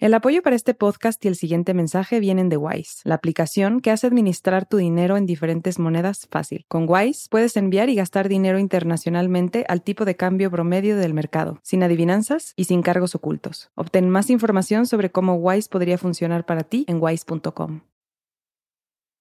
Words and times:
El 0.00 0.14
apoyo 0.14 0.40
para 0.40 0.56
este 0.56 0.72
podcast 0.72 1.22
y 1.26 1.28
el 1.28 1.36
siguiente 1.36 1.74
mensaje 1.74 2.20
vienen 2.20 2.48
de 2.48 2.56
Wise, 2.56 3.02
la 3.04 3.16
aplicación 3.16 3.80
que 3.80 3.90
hace 3.90 4.06
administrar 4.06 4.64
tu 4.64 4.78
dinero 4.78 5.18
en 5.18 5.26
diferentes 5.26 5.78
monedas 5.78 6.26
fácil. 6.30 6.64
Con 6.68 6.86
Wise 6.88 7.28
puedes 7.28 7.54
enviar 7.58 7.90
y 7.90 7.96
gastar 7.96 8.30
dinero 8.30 8.58
internacionalmente 8.58 9.66
al 9.68 9.82
tipo 9.82 10.06
de 10.06 10.16
cambio 10.16 10.50
promedio 10.50 10.96
del 10.96 11.12
mercado, 11.12 11.60
sin 11.62 11.82
adivinanzas 11.82 12.54
y 12.56 12.64
sin 12.64 12.80
cargos 12.80 13.14
ocultos. 13.14 13.72
Obtén 13.74 14.08
más 14.08 14.30
información 14.30 14.86
sobre 14.86 15.10
cómo 15.10 15.34
Wise 15.34 15.68
podría 15.68 15.98
funcionar 15.98 16.46
para 16.46 16.62
ti 16.62 16.86
en 16.88 16.96
wise.com. 16.98 17.82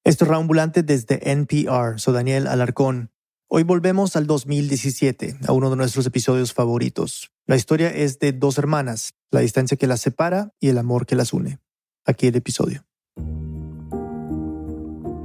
Esto 0.06 0.24
es 0.24 0.32
Raambulante 0.32 0.82
desde 0.82 1.30
NPR. 1.30 2.00
Soy 2.00 2.14
Daniel 2.14 2.48
Alarcón. 2.48 3.12
Hoy 3.52 3.64
volvemos 3.64 4.16
al 4.16 4.28
2017, 4.28 5.38
a 5.48 5.54
uno 5.54 5.72
de 5.72 5.76
nuestros 5.76 6.06
episodios 6.06 6.54
favoritos. 6.54 7.32
La 7.48 7.56
historia 7.56 7.90
es 7.90 8.20
de 8.20 8.32
dos 8.32 8.60
hermanas, 8.60 9.16
la 9.32 9.40
distancia 9.40 9.76
que 9.76 9.88
las 9.88 10.02
separa 10.02 10.54
y 10.60 10.70
el 10.70 10.78
amor 10.78 11.08
que 11.08 11.16
las 11.16 11.34
une. 11.34 11.58
Aquí 12.06 12.28
el 12.28 12.36
episodio. 12.36 12.86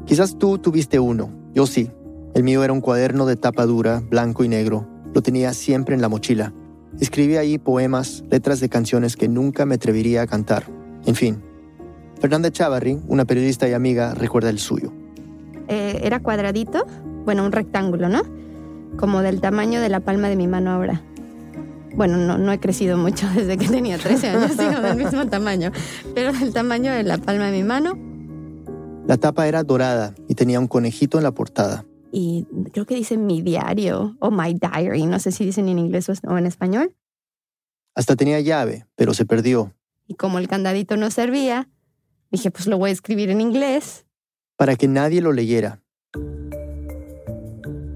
Quizás 0.07 0.39
tú 0.39 0.57
tuviste 0.57 0.98
uno, 0.98 1.29
yo 1.53 1.67
sí. 1.67 1.91
El 2.34 2.45
mío 2.45 2.65
era 2.65 2.73
un 2.73 2.81
cuaderno 2.81 3.27
de 3.27 3.37
tapa 3.37 3.67
dura, 3.67 4.01
blanco 4.01 4.43
y 4.43 4.48
negro. 4.48 4.89
Lo 5.15 5.20
tenía 5.20 5.53
siempre 5.53 5.95
en 5.95 6.01
la 6.01 6.09
mochila. 6.09 6.55
Escribía 6.98 7.41
ahí 7.41 7.59
poemas, 7.59 8.25
letras 8.31 8.59
de 8.59 8.70
canciones 8.70 9.17
que 9.17 9.29
nunca 9.29 9.67
me 9.67 9.75
atrevería 9.75 10.23
a 10.23 10.27
cantar. 10.27 10.65
En 11.05 11.15
fin. 11.15 11.43
Fernanda 12.23 12.51
Chavarri, 12.51 12.98
una 13.06 13.27
periodista 13.27 13.69
y 13.69 13.75
amiga, 13.75 14.15
recuerda 14.15 14.48
el 14.48 14.61
suyo. 14.61 14.95
Eh, 15.69 16.01
era 16.03 16.20
cuadradito, 16.20 16.87
bueno, 17.24 17.45
un 17.45 17.52
rectángulo, 17.52 18.09
¿no? 18.09 18.23
Como 18.96 19.23
del 19.23 19.41
tamaño 19.41 19.80
de 19.80 19.88
la 19.88 20.01
palma 20.01 20.28
de 20.28 20.37
mi 20.37 20.46
mano 20.46 20.70
ahora. 20.70 21.02
Bueno, 21.95 22.16
no, 22.16 22.38
no 22.38 22.52
he 22.52 22.59
crecido 22.59 22.97
mucho 22.97 23.28
desde 23.34 23.56
que 23.56 23.69
tenía 23.69 23.98
13 23.98 24.28
años, 24.28 24.52
sigo 24.52 24.80
del 24.80 24.97
mismo 24.97 25.27
tamaño, 25.30 25.70
pero 26.14 26.33
del 26.33 26.52
tamaño 26.52 26.92
de 26.92 27.02
la 27.02 27.19
palma 27.19 27.47
de 27.47 27.52
mi 27.52 27.64
mano. 27.64 27.98
La 29.06 29.16
tapa 29.19 29.47
era 29.47 29.62
dorada 29.62 30.14
y 30.28 30.34
tenía 30.34 30.61
un 30.61 30.66
conejito 30.66 31.19
en 31.19 31.25
la 31.25 31.33
portada. 31.33 31.84
Y 32.11 32.47
creo 32.72 32.86
que 32.86 32.94
dice 32.94 33.16
mi 33.16 33.42
diario 33.42 34.16
o 34.20 34.31
my 34.31 34.55
diary, 34.55 35.06
no 35.06 35.19
sé 35.19 35.33
si 35.33 35.44
dicen 35.44 35.69
en 35.69 35.78
inglés 35.78 36.09
o 36.09 36.38
en 36.38 36.47
español. 36.47 36.94
Hasta 37.94 38.16
tenía 38.16 38.41
llave, 38.41 38.86
pero 38.97 39.14
se 39.14 39.27
perdió. 39.27 39.75
Y 40.06 40.14
como 40.14 40.38
el 40.38 40.48
candadito 40.48 40.97
no 40.97 41.11
servía, 41.11 41.69
dije, 42.31 42.50
pues 42.50 42.66
lo 42.66 42.78
voy 42.78 42.91
a 42.91 42.92
escribir 42.92 43.31
en 43.31 43.41
inglés. 43.41 44.06
Para 44.56 44.77
que 44.77 44.88
nadie 44.88 45.20
lo 45.20 45.33
leyera. 45.33 45.84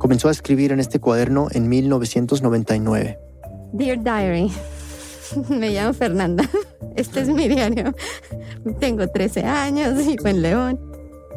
Comenzó 0.08 0.28
a 0.28 0.30
escribir 0.30 0.72
en 0.72 0.80
este 0.80 1.00
cuaderno 1.00 1.48
en 1.50 1.68
1999. 1.68 3.18
Dear 3.74 4.02
Diary, 4.02 4.50
me 5.50 5.68
llamo 5.68 5.92
Fernanda. 5.92 6.48
Este 6.96 7.20
es 7.20 7.28
mi 7.28 7.46
diario. 7.46 7.94
Tengo 8.80 9.06
13 9.06 9.44
años, 9.44 9.98
vivo 10.06 10.26
en 10.26 10.40
León. 10.40 10.80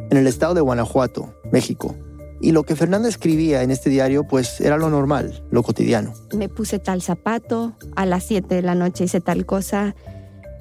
En 0.10 0.16
el 0.16 0.26
estado 0.26 0.54
de 0.54 0.62
Guanajuato, 0.62 1.36
México. 1.52 1.98
Y 2.40 2.54
lo 2.54 2.64
que 2.64 2.78
Fernanda 2.78 3.10
escribía 3.10 3.62
en 3.62 3.72
este 3.72 3.90
diario, 3.90 4.26
pues 4.26 4.62
era 4.62 4.78
lo 4.78 4.90
normal, 4.90 5.44
lo 5.52 5.64
cotidiano. 5.64 6.14
Me 6.34 6.48
puse 6.48 6.80
tal 6.80 7.02
zapato, 7.02 7.76
a 7.98 8.06
las 8.06 8.24
7 8.24 8.56
de 8.56 8.62
la 8.62 8.74
noche 8.74 9.04
hice 9.04 9.20
tal 9.20 9.46
cosa. 9.46 9.96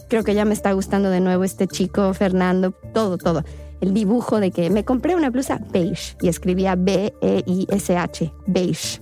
Creo 0.09 0.25
que 0.25 0.35
ya 0.35 0.45
me 0.45 0.55
está 0.55 0.73
gustando 0.73 1.11
de 1.11 1.21
nuevo 1.21 1.45
este 1.45 1.69
chico, 1.69 2.13
Fernando, 2.13 2.73
todo, 2.93 3.19
todo 3.19 3.45
el 3.81 3.95
dibujo 3.95 4.41
de 4.41 4.51
que 4.51 4.71
me 4.71 4.85
compré 4.85 5.15
una 5.15 5.31
blusa 5.31 5.61
beige 5.71 6.17
y 6.21 6.29
escribía 6.29 6.77
B-E-I-S-H, 6.77 8.33
beige. 8.47 9.01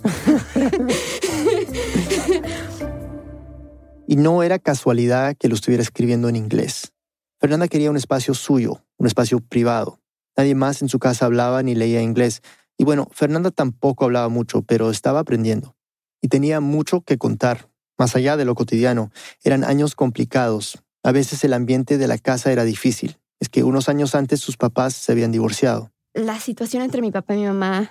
y 4.07 4.17
no 4.17 4.43
era 4.43 4.59
casualidad 4.59 5.37
que 5.37 5.49
lo 5.49 5.55
estuviera 5.55 5.83
escribiendo 5.83 6.29
en 6.29 6.37
inglés. 6.37 6.93
Fernanda 7.41 7.69
quería 7.69 7.91
un 7.91 7.97
espacio 7.97 8.35
suyo, 8.35 8.85
un 8.97 9.07
espacio 9.07 9.41
privado. 9.41 10.01
Nadie 10.37 10.55
más 10.55 10.83
en 10.83 10.89
su 10.89 10.99
casa 10.99 11.27
hablaba 11.27 11.63
ni 11.63 11.75
leía 11.75 12.03
inglés. 12.03 12.43
Y 12.77 12.85
bueno, 12.85 13.09
Fernanda 13.13 13.51
tampoco 13.51 14.05
hablaba 14.05 14.29
mucho, 14.29 14.63
pero 14.63 14.91
estaba 14.91 15.21
aprendiendo. 15.21 15.77
Y 16.21 16.29
tenía 16.29 16.61
mucho 16.61 17.01
que 17.01 17.19
contar, 17.19 17.69
más 17.97 18.15
allá 18.17 18.37
de 18.37 18.45
lo 18.45 18.55
cotidiano. 18.55 19.11
Eran 19.43 19.65
años 19.65 19.95
complicados. 19.95 20.83
A 21.03 21.13
veces 21.13 21.43
el 21.45 21.53
ambiente 21.53 21.99
de 21.99 22.09
la 22.09 22.19
casa 22.19 22.53
era 22.53 22.65
difícil 22.65 23.19
es 23.41 23.49
que 23.49 23.63
unos 23.63 23.89
años 23.89 24.15
antes 24.15 24.41
sus 24.41 24.57
papás 24.57 24.95
se 24.95 25.13
habían 25.13 25.33
divorciado. 25.33 25.93
La 26.15 26.39
situación 26.41 26.83
entre 26.83 27.01
mi 27.01 27.11
papá 27.11 27.35
y 27.35 27.39
mi 27.39 27.47
mamá, 27.47 27.91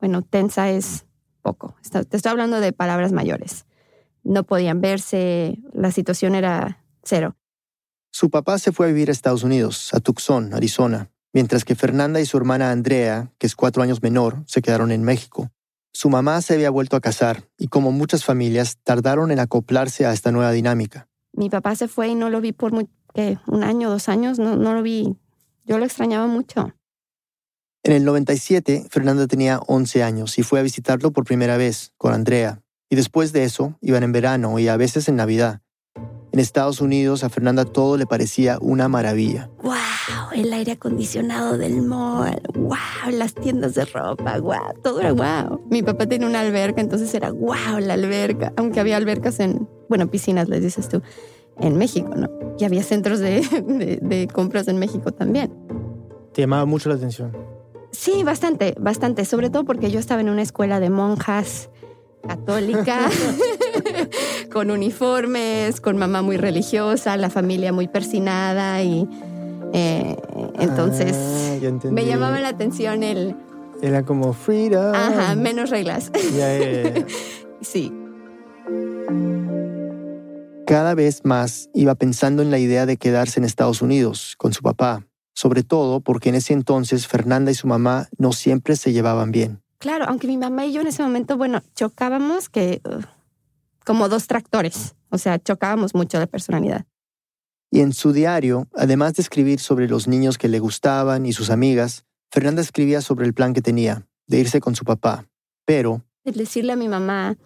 bueno, 0.00 0.22
tensa 0.22 0.70
es 0.70 1.06
poco. 1.42 1.76
Te 1.90 2.16
estoy 2.16 2.30
hablando 2.30 2.60
de 2.60 2.72
palabras 2.72 3.12
mayores. 3.12 3.66
No 4.22 4.44
podían 4.44 4.80
verse, 4.80 5.58
la 5.72 5.90
situación 5.90 6.34
era 6.34 6.82
cero. 7.02 7.36
Su 8.10 8.30
papá 8.30 8.58
se 8.58 8.72
fue 8.72 8.86
a 8.86 8.88
vivir 8.88 9.08
a 9.08 9.12
Estados 9.12 9.42
Unidos, 9.42 9.92
a 9.92 10.00
Tucson, 10.00 10.54
Arizona, 10.54 11.10
mientras 11.32 11.64
que 11.64 11.74
Fernanda 11.74 12.20
y 12.20 12.26
su 12.26 12.36
hermana 12.36 12.70
Andrea, 12.70 13.32
que 13.38 13.46
es 13.46 13.56
cuatro 13.56 13.82
años 13.82 14.02
menor, 14.02 14.44
se 14.46 14.62
quedaron 14.62 14.92
en 14.92 15.02
México. 15.02 15.50
Su 15.92 16.10
mamá 16.10 16.40
se 16.42 16.54
había 16.54 16.70
vuelto 16.70 16.96
a 16.96 17.00
casar 17.00 17.48
y 17.58 17.68
como 17.68 17.92
muchas 17.92 18.24
familias 18.24 18.78
tardaron 18.82 19.30
en 19.30 19.38
acoplarse 19.38 20.06
a 20.06 20.12
esta 20.12 20.32
nueva 20.32 20.52
dinámica. 20.52 21.08
Mi 21.32 21.50
papá 21.50 21.74
se 21.76 21.88
fue 21.88 22.08
y 22.08 22.14
no 22.14 22.30
lo 22.30 22.40
vi 22.40 22.52
por 22.52 22.72
muy, 22.72 22.88
un 23.46 23.64
año, 23.64 23.90
dos 23.90 24.08
años, 24.08 24.38
no, 24.38 24.56
no 24.56 24.74
lo 24.74 24.82
vi. 24.82 25.16
Yo 25.64 25.78
lo 25.78 25.84
extrañaba 25.84 26.26
mucho. 26.26 26.74
En 27.82 27.92
el 27.92 28.04
97, 28.04 28.86
Fernanda 28.90 29.26
tenía 29.26 29.60
11 29.66 30.02
años 30.02 30.38
y 30.38 30.42
fue 30.42 30.58
a 30.58 30.62
visitarlo 30.62 31.12
por 31.12 31.24
primera 31.24 31.56
vez 31.56 31.92
con 31.96 32.12
Andrea. 32.12 32.62
Y 32.88 32.96
después 32.96 33.32
de 33.32 33.44
eso, 33.44 33.76
iban 33.80 34.02
en 34.02 34.12
verano 34.12 34.58
y 34.58 34.68
a 34.68 34.76
veces 34.76 35.08
en 35.08 35.16
Navidad. 35.16 35.60
En 36.32 36.40
Estados 36.40 36.80
Unidos 36.80 37.22
a 37.22 37.28
Fernanda 37.28 37.64
todo 37.64 37.96
le 37.96 38.06
parecía 38.06 38.58
una 38.60 38.88
maravilla. 38.88 39.50
¡Wow! 39.62 39.74
El 40.34 40.52
aire 40.52 40.72
acondicionado 40.72 41.56
del 41.56 41.82
mall. 41.82 42.42
¡Wow! 42.54 43.12
Las 43.12 43.34
tiendas 43.34 43.74
de 43.74 43.84
ropa. 43.84 44.38
¡Wow! 44.38 44.80
Todo 44.82 45.00
era 45.00 45.12
wow. 45.12 45.60
Mi 45.70 45.82
papá 45.82 46.06
tenía 46.06 46.26
una 46.26 46.40
alberca, 46.40 46.80
entonces 46.80 47.14
era 47.14 47.30
¡wow! 47.30 47.78
La 47.80 47.94
alberca. 47.94 48.52
Aunque 48.56 48.80
había 48.80 48.96
albercas 48.96 49.38
en, 49.40 49.68
bueno, 49.88 50.10
piscinas, 50.10 50.48
les 50.48 50.62
dices 50.62 50.88
tú 50.88 51.02
en 51.60 51.76
México, 51.76 52.14
¿no? 52.16 52.28
Y 52.58 52.64
había 52.64 52.82
centros 52.82 53.18
de, 53.20 54.28
compras 54.32 54.68
en 54.68 54.78
México 54.78 55.12
también. 55.12 55.52
¿Te 56.32 56.42
llamaba 56.42 56.64
mucho 56.64 56.88
la 56.88 56.96
atención? 56.96 57.36
Sí, 57.90 58.24
bastante, 58.24 58.74
bastante. 58.78 59.24
Sobre 59.24 59.50
todo 59.50 59.64
porque 59.64 59.90
yo 59.90 60.00
estaba 60.00 60.20
en 60.20 60.28
una 60.28 60.42
escuela 60.42 60.80
de 60.80 60.90
monjas 60.90 61.70
católica, 62.26 63.08
con 64.52 64.70
uniformes, 64.70 65.80
con 65.80 65.98
mamá 65.98 66.22
muy 66.22 66.36
religiosa, 66.38 67.16
la 67.16 67.28
familia 67.28 67.72
muy 67.72 67.86
persinada 67.86 68.82
y 68.82 69.06
eh, 69.74 70.16
entonces 70.58 71.14
ah, 71.14 71.88
me 71.90 72.06
llamaba 72.06 72.40
la 72.40 72.48
atención 72.48 73.02
el... 73.02 73.36
Era 73.82 74.04
como 74.04 74.32
freedom. 74.32 74.94
Ajá, 74.94 75.34
menos 75.34 75.68
reglas. 75.68 76.10
sí. 77.60 77.92
Cada 80.66 80.94
vez 80.94 81.20
más 81.24 81.68
iba 81.74 81.94
pensando 81.94 82.40
en 82.40 82.50
la 82.50 82.58
idea 82.58 82.86
de 82.86 82.96
quedarse 82.96 83.38
en 83.38 83.44
Estados 83.44 83.82
Unidos 83.82 84.34
con 84.38 84.54
su 84.54 84.62
papá, 84.62 85.06
sobre 85.34 85.62
todo 85.62 86.00
porque 86.00 86.30
en 86.30 86.36
ese 86.36 86.54
entonces 86.54 87.06
Fernanda 87.06 87.50
y 87.50 87.54
su 87.54 87.66
mamá 87.66 88.08
no 88.16 88.32
siempre 88.32 88.74
se 88.76 88.92
llevaban 88.92 89.30
bien. 89.30 89.60
Claro, 89.78 90.06
aunque 90.08 90.26
mi 90.26 90.38
mamá 90.38 90.64
y 90.64 90.72
yo 90.72 90.80
en 90.80 90.86
ese 90.86 91.02
momento, 91.02 91.36
bueno, 91.36 91.62
chocábamos 91.74 92.48
que 92.48 92.80
uh, 92.86 93.02
como 93.84 94.08
dos 94.08 94.26
tractores, 94.26 94.94
o 95.10 95.18
sea, 95.18 95.38
chocábamos 95.38 95.94
mucho 95.94 96.18
de 96.18 96.26
personalidad. 96.26 96.86
Y 97.70 97.80
en 97.80 97.92
su 97.92 98.12
diario, 98.12 98.66
además 98.74 99.14
de 99.14 99.22
escribir 99.22 99.60
sobre 99.60 99.86
los 99.86 100.08
niños 100.08 100.38
que 100.38 100.48
le 100.48 100.60
gustaban 100.60 101.26
y 101.26 101.34
sus 101.34 101.50
amigas, 101.50 102.06
Fernanda 102.30 102.62
escribía 102.62 103.02
sobre 103.02 103.26
el 103.26 103.34
plan 103.34 103.52
que 103.52 103.60
tenía, 103.60 104.06
de 104.26 104.38
irse 104.38 104.60
con 104.60 104.74
su 104.74 104.84
papá. 104.84 105.26
Pero... 105.66 106.02
El 106.24 106.34
decirle 106.34 106.72
a 106.72 106.76
mi 106.76 106.88
mamá, 106.88 107.36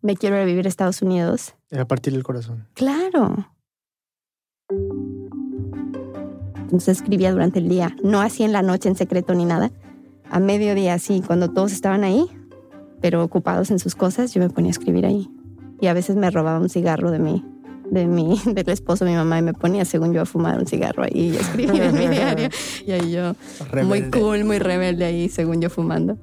me 0.00 0.16
quiero 0.16 0.36
ir 0.36 0.42
a 0.42 0.46
vivir 0.46 0.64
a 0.64 0.68
Estados 0.70 1.02
Unidos. 1.02 1.54
Era 1.72 1.86
partir 1.86 2.14
el 2.14 2.22
corazón. 2.22 2.68
Claro. 2.74 3.48
Entonces 6.60 6.98
escribía 6.98 7.32
durante 7.32 7.58
el 7.58 7.68
día, 7.68 7.96
no 8.04 8.20
así 8.20 8.44
en 8.44 8.52
la 8.52 8.62
noche 8.62 8.90
en 8.90 8.94
secreto 8.94 9.34
ni 9.34 9.46
nada. 9.46 9.72
A 10.30 10.38
mediodía, 10.38 10.98
sí, 10.98 11.22
cuando 11.26 11.50
todos 11.50 11.72
estaban 11.72 12.04
ahí, 12.04 12.26
pero 13.00 13.24
ocupados 13.24 13.70
en 13.70 13.78
sus 13.78 13.94
cosas, 13.94 14.34
yo 14.34 14.40
me 14.40 14.50
ponía 14.50 14.68
a 14.68 14.72
escribir 14.72 15.06
ahí. 15.06 15.30
Y 15.80 15.86
a 15.86 15.94
veces 15.94 16.14
me 16.16 16.30
robaba 16.30 16.60
un 16.60 16.68
cigarro 16.68 17.10
de 17.10 17.18
mí, 17.18 17.44
de 17.90 18.06
mi, 18.06 18.38
del 18.46 18.68
esposo 18.68 19.06
de 19.06 19.12
mi 19.12 19.16
mamá 19.16 19.38
y 19.38 19.42
me 19.42 19.54
ponía, 19.54 19.86
según 19.86 20.12
yo, 20.12 20.20
a 20.20 20.26
fumar 20.26 20.58
un 20.58 20.66
cigarro 20.66 21.04
ahí 21.04 21.32
y 21.32 21.36
escribía 21.36 21.86
en 21.86 21.94
mi 21.94 22.06
diario. 22.06 22.48
Y 22.86 22.92
ahí 22.92 23.12
yo, 23.12 23.34
muy 23.84 24.10
cool, 24.10 24.44
muy 24.44 24.58
rebelde 24.58 25.06
ahí, 25.06 25.30
según 25.30 25.62
yo, 25.62 25.70
fumando. 25.70 26.18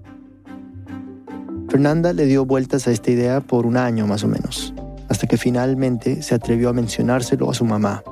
Fernanda 1.70 2.14
le 2.14 2.26
dio 2.26 2.46
vueltas 2.46 2.88
a 2.88 2.92
esta 2.92 3.12
idea 3.12 3.42
por 3.42 3.66
un 3.66 3.78
año 3.78 4.08
más 4.08 4.24
o 4.24 4.28
menos, 4.28 4.74
hasta 5.10 5.28
que 5.28 5.38
finalmente 5.38 6.22
se 6.22 6.36
atrevió 6.36 6.70
a 6.70 6.74
mencionárselo 6.74 7.50
a 7.50 7.54
su 7.54 7.66
mamá. 7.66 8.04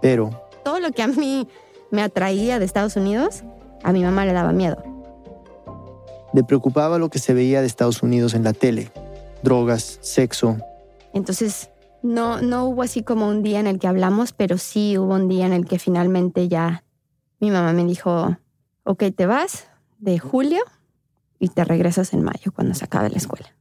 Pero... 0.00 0.30
Todo 0.64 0.78
lo 0.78 0.92
que 0.92 1.02
a 1.02 1.08
mí 1.08 1.48
me 1.90 2.02
atraía 2.02 2.58
de 2.58 2.64
Estados 2.64 2.96
Unidos, 2.96 3.42
a 3.82 3.92
mi 3.92 4.02
mamá 4.02 4.24
le 4.24 4.32
daba 4.32 4.52
miedo. 4.52 4.82
Le 6.32 6.44
preocupaba 6.44 6.98
lo 6.98 7.10
que 7.10 7.18
se 7.18 7.34
veía 7.34 7.60
de 7.60 7.66
Estados 7.66 8.02
Unidos 8.02 8.34
en 8.34 8.44
la 8.44 8.52
tele, 8.52 8.90
drogas, 9.42 9.98
sexo. 10.00 10.56
Entonces 11.12 11.70
No, 12.02 12.40
no 12.42 12.64
hubo 12.64 12.82
así 12.82 13.02
como 13.04 13.28
un 13.28 13.42
día 13.42 13.60
en 13.60 13.66
el 13.66 13.78
que 13.78 13.86
hablamos, 13.86 14.32
pero 14.32 14.58
sí 14.58 14.98
hubo 14.98 15.14
un 15.14 15.28
día 15.28 15.46
en 15.46 15.52
el 15.52 15.66
que 15.66 15.78
finalmente 15.78 16.48
ya 16.48 16.82
mi 17.38 17.50
mamá 17.50 17.72
me 17.72 17.84
dijo, 17.84 18.36
ok, 18.84 19.04
te 19.16 19.26
vas 19.26 19.68
de 19.98 20.18
julio 20.18 20.62
y 21.38 21.48
te 21.48 21.64
regresas 21.64 22.12
en 22.12 22.22
mayo 22.22 22.50
cuando 22.52 22.74
se 22.74 22.84
acabe 22.84 23.08
la 23.08 23.18
escuela. 23.18 23.54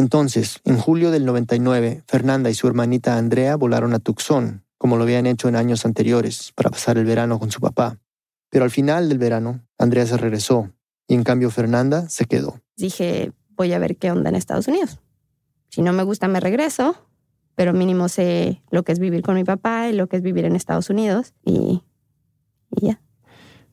Entonces, 0.00 0.60
en 0.64 0.78
julio 0.78 1.10
del 1.10 1.26
99, 1.26 2.04
Fernanda 2.06 2.48
y 2.48 2.54
su 2.54 2.66
hermanita 2.66 3.18
Andrea 3.18 3.54
volaron 3.56 3.92
a 3.92 3.98
Tucson, 3.98 4.64
como 4.78 4.96
lo 4.96 5.02
habían 5.02 5.26
hecho 5.26 5.46
en 5.46 5.56
años 5.56 5.84
anteriores, 5.84 6.52
para 6.54 6.70
pasar 6.70 6.96
el 6.96 7.04
verano 7.04 7.38
con 7.38 7.50
su 7.50 7.60
papá. 7.60 7.98
Pero 8.48 8.64
al 8.64 8.70
final 8.70 9.10
del 9.10 9.18
verano, 9.18 9.60
Andrea 9.76 10.06
se 10.06 10.16
regresó 10.16 10.70
y 11.06 11.12
en 11.12 11.22
cambio 11.22 11.50
Fernanda 11.50 12.08
se 12.08 12.24
quedó. 12.24 12.62
Dije, 12.78 13.32
voy 13.50 13.74
a 13.74 13.78
ver 13.78 13.98
qué 13.98 14.10
onda 14.10 14.30
en 14.30 14.36
Estados 14.36 14.68
Unidos. 14.68 15.00
Si 15.68 15.82
no 15.82 15.92
me 15.92 16.02
gusta, 16.02 16.28
me 16.28 16.40
regreso, 16.40 16.96
pero 17.54 17.74
mínimo 17.74 18.08
sé 18.08 18.62
lo 18.70 18.84
que 18.84 18.92
es 18.92 19.00
vivir 19.00 19.20
con 19.20 19.34
mi 19.34 19.44
papá 19.44 19.90
y 19.90 19.92
lo 19.92 20.06
que 20.06 20.16
es 20.16 20.22
vivir 20.22 20.46
en 20.46 20.56
Estados 20.56 20.88
Unidos 20.88 21.34
y, 21.44 21.82
y 22.70 22.86
ya. 22.86 23.02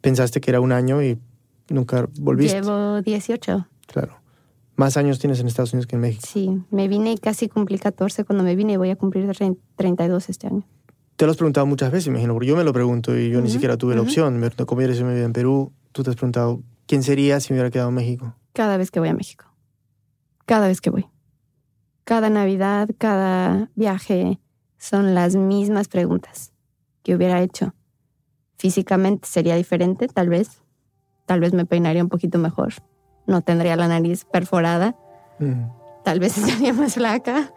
Pensaste 0.02 0.42
que 0.42 0.52
era 0.52 0.60
un 0.60 0.74
año 0.74 1.02
y 1.02 1.18
nunca 1.70 2.06
volviste. 2.20 2.60
Llevo 2.60 3.02
18. 3.02 3.66
Claro. 3.88 4.27
Más 4.78 4.96
años 4.96 5.18
tienes 5.18 5.40
en 5.40 5.48
Estados 5.48 5.74
Unidos 5.74 5.88
que 5.88 5.96
en 5.96 6.04
México. 6.04 6.28
Sí, 6.32 6.62
me 6.70 6.88
vine 6.88 7.12
y 7.12 7.18
casi 7.18 7.50
cumplí 7.50 7.80
14 7.80 8.24
cuando 8.26 8.44
me 8.44 8.56
vine 8.56 8.74
y 8.74 8.78
voy 8.78 8.92
a 8.92 8.96
cumplir 8.96 9.28
32 9.76 10.30
este 10.30 10.46
año. 10.46 10.68
Te 11.16 11.26
lo 11.26 11.32
has 11.32 11.38
preguntado 11.38 11.66
muchas 11.66 11.92
veces, 11.92 12.06
imagino, 12.06 12.34
porque 12.34 12.46
yo 12.46 12.56
me 12.56 12.64
lo 12.64 12.72
pregunto 12.74 13.18
y 13.18 13.32
yo 13.32 13.42
ni 13.42 13.50
siquiera 13.50 13.76
tuve 13.76 13.96
la 13.96 14.02
opción. 14.02 14.38
Me 14.38 14.52
¿Cómo 14.52 14.82
eres 14.82 14.98
si 14.98 15.04
me 15.04 15.20
en 15.20 15.34
Perú? 15.34 15.74
Tú 15.94 16.04
te 16.04 16.12
has 16.12 16.16
preguntado, 16.16 16.62
¿quién 16.86 17.02
sería 17.02 17.40
si 17.40 17.54
me 17.54 17.58
hubiera 17.58 17.72
quedado 17.72 17.90
en 17.90 17.96
México? 17.96 18.36
Cada 18.54 18.78
vez 18.78 18.92
que 18.92 19.00
voy 19.00 19.10
a 19.10 19.16
México. 19.16 19.46
Cada 20.46 20.68
vez 20.68 20.80
que 20.80 20.92
voy. 20.92 21.08
Cada 22.04 22.30
Navidad, 22.30 22.88
cada 23.00 23.72
viaje, 23.74 24.40
son 24.78 25.16
las 25.16 25.36
mismas 25.36 25.88
preguntas 25.88 26.54
que 27.02 27.16
hubiera 27.16 27.42
hecho. 27.42 27.74
Físicamente 28.60 29.28
sería 29.28 29.56
diferente, 29.56 30.08
tal 30.08 30.30
vez. 30.30 30.62
Tal 31.26 31.40
vez 31.40 31.52
me 31.52 31.66
peinaría 31.66 32.04
un 32.04 32.10
poquito 32.10 32.38
mejor 32.38 32.76
no 33.28 33.42
tendría 33.42 33.76
la 33.76 33.88
nariz 33.88 34.26
perforada. 34.26 34.96
Mm. 35.38 35.70
Tal 36.04 36.20
vez 36.20 36.38
estaría 36.38 36.74
más 36.74 36.96
flaca. 36.96 37.52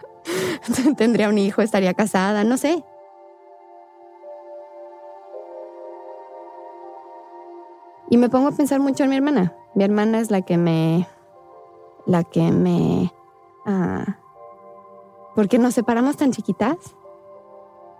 tendría 0.97 1.29
un 1.29 1.39
hijo, 1.39 1.63
estaría 1.63 1.95
casada, 1.95 2.45
no 2.45 2.57
sé. 2.57 2.85
Y 8.11 8.17
me 8.17 8.29
pongo 8.29 8.49
a 8.49 8.53
pensar 8.53 8.81
mucho 8.81 9.05
en 9.05 9.11
mi 9.11 9.17
hermana. 9.17 9.55
Mi 9.75 9.85
hermana 9.85 10.19
es 10.19 10.31
la 10.33 10.43
que 10.43 10.59
me. 10.59 11.07
la 12.07 12.25
que 12.25 12.51
me. 12.51 13.13
Ah, 13.65 14.19
¿Por 15.37 15.49
qué 15.49 15.59
nos 15.59 15.75
separamos 15.75 16.17
tan 16.17 16.33
chiquitas? 16.33 16.77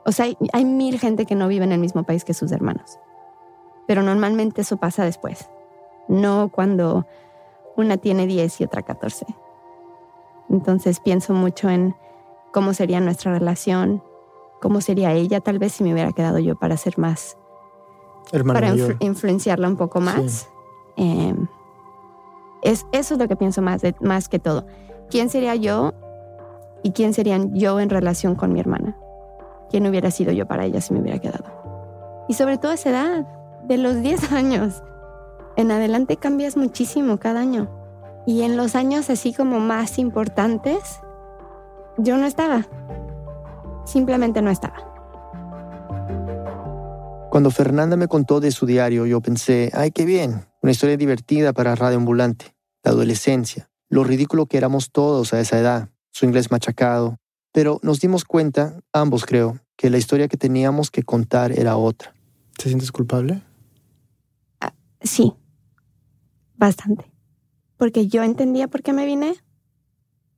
O 0.05 0.11
sea, 0.11 0.25
hay, 0.25 0.37
hay 0.53 0.65
mil 0.65 0.99
gente 0.99 1.27
que 1.27 1.37
no 1.37 1.47
vive 1.47 1.65
en 1.65 1.73
el 1.73 1.79
mismo 1.79 2.03
país 2.03 2.25
que 2.25 2.35
sus 2.35 2.51
hermanos. 2.51 2.99
Pero 3.87 4.03
normalmente 4.03 4.63
eso 4.63 4.79
pasa 4.79 5.05
después. 5.05 5.49
No 6.09 6.51
cuando 6.53 7.07
una 7.81 7.97
tiene 7.97 8.27
10 8.27 8.61
y 8.61 8.65
otra 8.65 8.83
14. 8.83 9.27
Entonces 10.49 11.01
pienso 11.01 11.33
mucho 11.33 11.69
en 11.69 11.95
cómo 12.53 12.75
sería 12.75 13.01
nuestra 13.01 13.33
relación, 13.33 14.03
cómo 14.61 14.81
sería 14.81 15.13
ella 15.13 15.41
tal 15.41 15.59
vez 15.59 15.73
si 15.73 15.85
me 15.85 15.93
hubiera 15.93 16.13
quedado 16.13 16.39
yo 16.39 16.59
para 16.59 16.77
ser 16.77 16.99
más, 16.99 17.37
para 18.47 18.75
influenciarla 19.01 19.69
un 19.69 19.77
poco 19.77 20.01
más. 20.01 20.49
Em, 20.97 21.47
es, 22.63 22.87
eso 22.93 23.15
es 23.15 23.21
lo 23.21 23.29
que 23.29 23.37
pienso 23.37 23.63
más, 23.63 23.83
más 24.01 24.29
que 24.29 24.39
todo. 24.39 24.67
¿Quién 25.09 25.31
sería 25.31 25.55
yo 25.55 25.93
y 26.83 26.93
quién 26.93 27.15
serían 27.15 27.55
yo 27.55 27.81
en 27.81 27.91
relación 27.91 28.35
con 28.35 28.53
mi 28.53 28.61
hermana? 28.61 28.97
¿Quién 29.71 29.87
hubiera 29.87 30.11
sido 30.11 30.33
yo 30.33 30.47
para 30.47 30.65
ella 30.65 30.81
si 30.81 30.93
me 30.93 31.01
hubiera 31.01 31.21
quedado? 31.21 31.45
Y 32.29 32.35
sobre 32.35 32.59
todo 32.59 32.73
esa 32.73 32.91
edad, 32.91 33.27
de 33.65 33.79
los 33.79 34.03
10 34.03 34.33
años 34.33 34.83
en 35.61 35.71
adelante 35.71 36.17
cambias 36.17 36.57
muchísimo 36.57 37.19
cada 37.19 37.41
año. 37.41 37.71
Y 38.27 38.43
en 38.43 38.57
los 38.57 38.75
años 38.75 39.11
así 39.11 39.33
como 39.33 39.61
más 39.61 39.99
importantes, 39.99 41.01
yo 41.99 42.17
no 42.17 42.27
estaba. 42.27 42.67
Simplemente 43.85 44.43
no 44.43 44.51
estaba. 44.51 44.87
Cuando 47.31 47.51
Fernanda 47.51 47.97
me 47.97 48.09
contó 48.09 48.41
de 48.41 48.51
su 48.51 48.67
diario, 48.67 49.07
yo 49.07 49.21
pensé, 49.21 49.71
ay, 49.73 49.93
qué 49.93 50.05
bien, 50.05 50.47
una 50.63 50.73
historia 50.73 50.97
divertida 50.97 51.53
para 51.53 51.77
Radio 51.77 51.99
Ambulante, 51.99 52.57
la 52.83 52.91
adolescencia, 52.91 53.71
lo 53.89 54.03
ridículo 54.03 54.47
que 54.47 54.57
éramos 54.57 54.91
todos 54.91 55.33
a 55.33 55.41
esa 55.41 55.59
edad, 55.59 55.89
su 56.11 56.25
inglés 56.27 56.51
machacado. 56.51 57.19
Pero 57.53 57.79
nos 57.83 58.01
dimos 58.01 58.25
cuenta, 58.25 58.81
ambos 58.93 59.27
creo, 59.27 59.61
que 59.77 59.91
la 59.91 59.99
historia 59.99 60.29
que 60.29 60.37
teníamos 60.37 60.91
que 60.91 61.03
contar 61.03 61.53
era 61.53 61.77
otra. 61.77 62.15
¿Te 62.57 62.65
sientes 62.65 62.93
culpable? 62.93 63.43
Ah, 64.61 64.75
sí, 65.01 65.35
Bastante. 66.61 67.11
Porque 67.79 68.07
yo 68.07 68.23
entendía 68.23 68.69
por 68.69 68.83
qué 68.83 68.93
me 68.93 69.07
vine, 69.07 69.35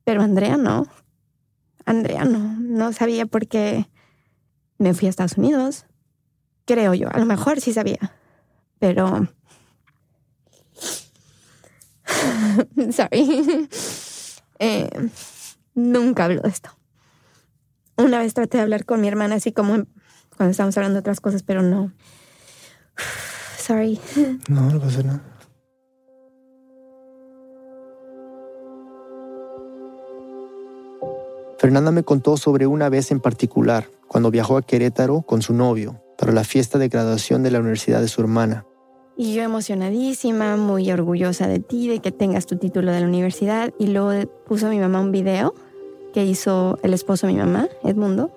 pero 0.04 0.22
Andrea 0.22 0.56
no. 0.56 0.86
Andrea 1.84 2.24
no, 2.24 2.56
no 2.60 2.92
sabía 2.92 3.26
por 3.26 3.48
qué 3.48 3.90
me 4.78 4.94
fui 4.94 5.08
a 5.08 5.10
Estados 5.10 5.36
Unidos. 5.36 5.84
Creo 6.64 6.94
yo, 6.94 7.08
a 7.12 7.18
lo 7.18 7.26
mejor 7.26 7.60
sí 7.60 7.72
sabía, 7.72 7.98
pero... 8.78 9.28
Sorry. 12.92 13.68
Eh, 14.64 14.88
nunca 15.74 16.26
hablo 16.26 16.40
de 16.40 16.48
esto. 16.48 16.70
Una 17.96 18.20
vez 18.20 18.32
traté 18.32 18.58
de 18.58 18.62
hablar 18.62 18.84
con 18.84 19.00
mi 19.00 19.08
hermana 19.08 19.34
así 19.34 19.50
como 19.50 19.86
cuando 20.36 20.52
estábamos 20.52 20.76
hablando 20.76 20.94
de 20.94 21.00
otras 21.00 21.20
cosas, 21.20 21.42
pero 21.42 21.62
no. 21.62 21.92
Sorry. 23.58 23.98
No, 24.48 24.70
no 24.70 24.78
pasa 24.78 25.02
nada. 25.02 25.31
Fernanda 31.62 31.92
me 31.92 32.02
contó 32.02 32.36
sobre 32.36 32.66
una 32.66 32.88
vez 32.88 33.12
en 33.12 33.20
particular, 33.20 33.88
cuando 34.08 34.32
viajó 34.32 34.56
a 34.56 34.62
Querétaro 34.62 35.22
con 35.22 35.42
su 35.42 35.54
novio 35.54 36.02
para 36.18 36.32
la 36.32 36.42
fiesta 36.42 36.76
de 36.76 36.88
graduación 36.88 37.44
de 37.44 37.52
la 37.52 37.60
universidad 37.60 38.00
de 38.00 38.08
su 38.08 38.20
hermana. 38.20 38.66
Y 39.16 39.32
yo 39.34 39.44
emocionadísima, 39.44 40.56
muy 40.56 40.90
orgullosa 40.90 41.46
de 41.46 41.60
ti, 41.60 41.86
de 41.86 42.00
que 42.00 42.10
tengas 42.10 42.46
tu 42.46 42.56
título 42.56 42.90
de 42.90 42.98
la 42.98 43.06
universidad. 43.06 43.72
Y 43.78 43.86
luego 43.86 44.28
puso 44.44 44.66
a 44.66 44.70
mi 44.70 44.80
mamá 44.80 45.00
un 45.00 45.12
video 45.12 45.54
que 46.12 46.24
hizo 46.24 46.80
el 46.82 46.94
esposo 46.94 47.28
de 47.28 47.34
mi 47.34 47.38
mamá, 47.38 47.68
Edmundo. 47.84 48.32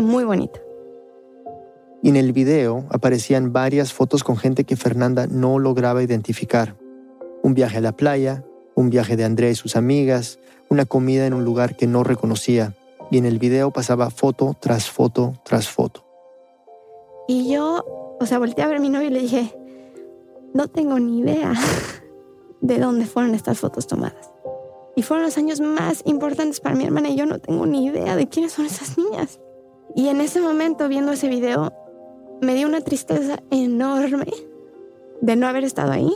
Muy 0.00 0.24
bonito. 0.24 0.58
Y 2.02 2.08
en 2.08 2.16
el 2.16 2.32
video 2.32 2.84
aparecían 2.90 3.52
varias 3.52 3.92
fotos 3.92 4.24
con 4.24 4.36
gente 4.36 4.64
que 4.64 4.74
Fernanda 4.74 5.28
no 5.28 5.60
lograba 5.60 6.02
identificar. 6.02 6.76
Un 7.44 7.54
viaje 7.54 7.78
a 7.78 7.80
la 7.80 7.92
playa, 7.92 8.44
un 8.84 8.90
viaje 8.90 9.16
de 9.16 9.24
André 9.24 9.50
y 9.50 9.54
sus 9.54 9.76
amigas, 9.76 10.38
una 10.68 10.84
comida 10.84 11.26
en 11.26 11.34
un 11.34 11.44
lugar 11.44 11.76
que 11.76 11.86
no 11.86 12.04
reconocía, 12.04 12.74
y 13.10 13.18
en 13.18 13.24
el 13.24 13.38
video 13.38 13.70
pasaba 13.70 14.10
foto 14.10 14.56
tras 14.60 14.90
foto 14.90 15.34
tras 15.44 15.68
foto. 15.68 16.04
Y 17.26 17.50
yo, 17.52 18.16
o 18.20 18.26
sea, 18.26 18.38
volteé 18.38 18.64
a 18.64 18.68
ver 18.68 18.76
a 18.76 18.80
mi 18.80 18.90
novio 18.90 19.08
y 19.08 19.12
le 19.12 19.20
dije, 19.20 19.56
no 20.52 20.68
tengo 20.68 20.98
ni 20.98 21.20
idea 21.20 21.54
de 22.60 22.78
dónde 22.78 23.06
fueron 23.06 23.34
estas 23.34 23.58
fotos 23.58 23.86
tomadas. 23.86 24.30
Y 24.96 25.02
fueron 25.02 25.24
los 25.24 25.38
años 25.38 25.60
más 25.60 26.02
importantes 26.04 26.60
para 26.60 26.76
mi 26.76 26.84
hermana 26.84 27.08
y 27.08 27.16
yo 27.16 27.26
no 27.26 27.38
tengo 27.38 27.66
ni 27.66 27.86
idea 27.86 28.14
de 28.16 28.28
quiénes 28.28 28.52
son 28.52 28.66
esas 28.66 28.96
niñas. 28.96 29.40
Y 29.96 30.08
en 30.08 30.20
ese 30.20 30.40
momento, 30.40 30.88
viendo 30.88 31.12
ese 31.12 31.28
video, 31.28 31.72
me 32.40 32.54
dio 32.54 32.66
una 32.66 32.80
tristeza 32.80 33.38
enorme 33.50 34.32
de 35.20 35.36
no 35.36 35.48
haber 35.48 35.64
estado 35.64 35.92
ahí 35.92 36.14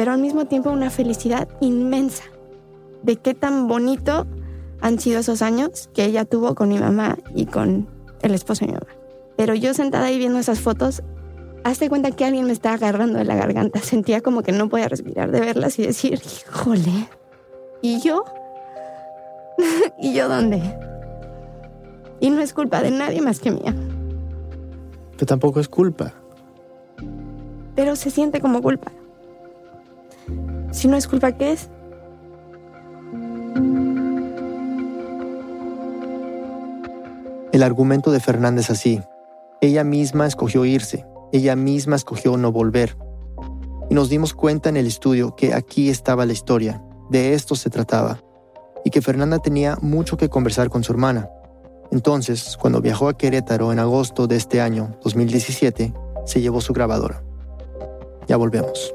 pero 0.00 0.12
al 0.12 0.18
mismo 0.18 0.46
tiempo 0.46 0.70
una 0.70 0.88
felicidad 0.88 1.46
inmensa 1.60 2.22
de 3.02 3.16
qué 3.16 3.34
tan 3.34 3.68
bonito 3.68 4.26
han 4.80 4.98
sido 4.98 5.20
esos 5.20 5.42
años 5.42 5.90
que 5.92 6.06
ella 6.06 6.24
tuvo 6.24 6.54
con 6.54 6.70
mi 6.70 6.78
mamá 6.78 7.18
y 7.34 7.44
con 7.44 7.86
el 8.22 8.32
esposo 8.32 8.64
de 8.64 8.68
mi 8.68 8.78
mamá. 8.78 8.86
Pero 9.36 9.54
yo 9.54 9.74
sentada 9.74 10.06
ahí 10.06 10.16
viendo 10.16 10.38
esas 10.38 10.60
fotos, 10.60 11.02
hazte 11.64 11.90
cuenta 11.90 12.12
que 12.12 12.24
alguien 12.24 12.46
me 12.46 12.52
estaba 12.52 12.76
agarrando 12.76 13.18
de 13.18 13.26
la 13.26 13.34
garganta. 13.34 13.78
Sentía 13.82 14.22
como 14.22 14.42
que 14.42 14.52
no 14.52 14.70
podía 14.70 14.88
respirar 14.88 15.32
de 15.32 15.40
verlas 15.40 15.78
y 15.78 15.82
decir, 15.82 16.18
híjole, 16.24 17.06
¿y 17.82 18.00
yo? 18.00 18.24
¿Y 20.00 20.14
yo 20.14 20.30
dónde? 20.30 20.62
Y 22.20 22.30
no 22.30 22.40
es 22.40 22.54
culpa 22.54 22.80
de 22.80 22.90
nadie 22.90 23.20
más 23.20 23.38
que 23.38 23.50
mía. 23.50 23.74
Pero 25.12 25.26
tampoco 25.26 25.60
es 25.60 25.68
culpa. 25.68 26.14
Pero 27.74 27.96
se 27.96 28.10
siente 28.10 28.40
como 28.40 28.62
culpa. 28.62 28.92
Si 30.70 30.88
no 30.88 30.96
es 30.96 31.08
culpa, 31.08 31.32
¿qué 31.32 31.52
es? 31.52 31.68
El 37.52 37.64
argumento 37.64 38.12
de 38.12 38.20
Fernanda 38.20 38.60
es 38.60 38.70
así. 38.70 39.00
Ella 39.60 39.82
misma 39.82 40.26
escogió 40.26 40.64
irse, 40.64 41.04
ella 41.32 41.56
misma 41.56 41.96
escogió 41.96 42.36
no 42.36 42.52
volver. 42.52 42.96
Y 43.90 43.94
nos 43.94 44.08
dimos 44.08 44.34
cuenta 44.34 44.68
en 44.68 44.76
el 44.76 44.86
estudio 44.86 45.34
que 45.34 45.52
aquí 45.52 45.90
estaba 45.90 46.24
la 46.24 46.32
historia, 46.32 46.82
de 47.10 47.34
esto 47.34 47.56
se 47.56 47.68
trataba. 47.68 48.22
Y 48.84 48.90
que 48.90 49.02
Fernanda 49.02 49.40
tenía 49.40 49.76
mucho 49.82 50.16
que 50.16 50.28
conversar 50.28 50.70
con 50.70 50.84
su 50.84 50.92
hermana. 50.92 51.28
Entonces, 51.90 52.56
cuando 52.56 52.80
viajó 52.80 53.08
a 53.08 53.18
Querétaro 53.18 53.72
en 53.72 53.80
agosto 53.80 54.28
de 54.28 54.36
este 54.36 54.60
año, 54.60 54.96
2017, 55.02 55.92
se 56.24 56.40
llevó 56.40 56.60
su 56.60 56.72
grabadora. 56.72 57.22
Ya 58.28 58.36
volvemos. 58.36 58.94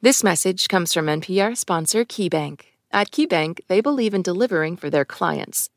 This 0.00 0.24
message 0.24 0.68
comes 0.68 0.94
from 0.94 1.04
NPR 1.04 1.54
sponsor 1.54 2.06
KeyBank. 2.06 2.60
At 2.90 3.10
KeyBank, 3.10 3.60
they 3.68 3.82
believe 3.82 4.14
in 4.14 4.22
delivering 4.22 4.78
for 4.78 4.88
their 4.88 5.04
clients. 5.04 5.68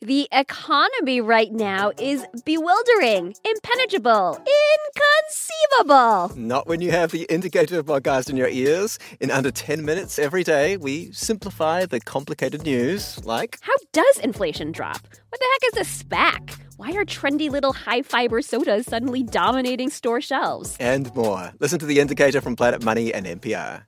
The 0.00 0.28
economy 0.30 1.20
right 1.20 1.50
now 1.52 1.90
is 1.98 2.24
bewildering, 2.44 3.34
impenetrable, 3.44 4.38
inconceivable. 4.46 6.36
Not 6.38 6.68
when 6.68 6.80
you 6.80 6.92
have 6.92 7.10
the 7.10 7.24
Indicator 7.24 7.82
podcast 7.82 8.30
in 8.30 8.36
your 8.36 8.46
ears. 8.46 9.00
In 9.18 9.32
under 9.32 9.50
10 9.50 9.84
minutes 9.84 10.16
every 10.20 10.44
day, 10.44 10.76
we 10.76 11.10
simplify 11.10 11.84
the 11.84 11.98
complicated 11.98 12.62
news 12.62 13.18
like 13.24 13.58
How 13.62 13.74
does 13.92 14.18
inflation 14.20 14.70
drop? 14.70 15.00
What 15.30 15.40
the 15.40 15.46
heck 15.52 15.82
is 15.82 15.82
a 15.82 16.04
SPAC? 16.04 16.60
Why 16.76 16.92
are 16.92 17.04
trendy 17.04 17.50
little 17.50 17.72
high 17.72 18.02
fiber 18.02 18.40
sodas 18.40 18.86
suddenly 18.86 19.24
dominating 19.24 19.90
store 19.90 20.20
shelves? 20.20 20.76
and 20.78 21.12
more. 21.16 21.52
Listen 21.58 21.80
to 21.80 21.86
the 21.86 21.98
Indicator 21.98 22.40
from 22.40 22.54
Planet 22.54 22.84
Money 22.84 23.12
and 23.12 23.26
NPR. 23.26 23.82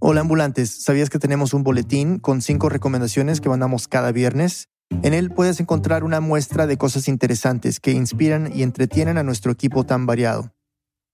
Hola 0.00 0.20
ambulantes, 0.20 0.84
¿sabías 0.84 1.10
que 1.10 1.18
tenemos 1.18 1.52
un 1.52 1.64
boletín 1.64 2.20
con 2.20 2.40
cinco 2.42 2.68
recomendaciones 2.68 3.40
que 3.40 3.48
mandamos 3.48 3.88
cada 3.88 4.12
viernes? 4.12 4.68
En 5.02 5.14
él 5.14 5.30
puedes 5.30 5.60
encontrar 5.60 6.02
una 6.02 6.20
muestra 6.20 6.66
de 6.66 6.76
cosas 6.76 7.08
interesantes 7.08 7.80
que 7.80 7.92
inspiran 7.92 8.50
y 8.52 8.62
entretienen 8.62 9.16
a 9.18 9.22
nuestro 9.22 9.52
equipo 9.52 9.84
tan 9.84 10.06
variado. 10.06 10.52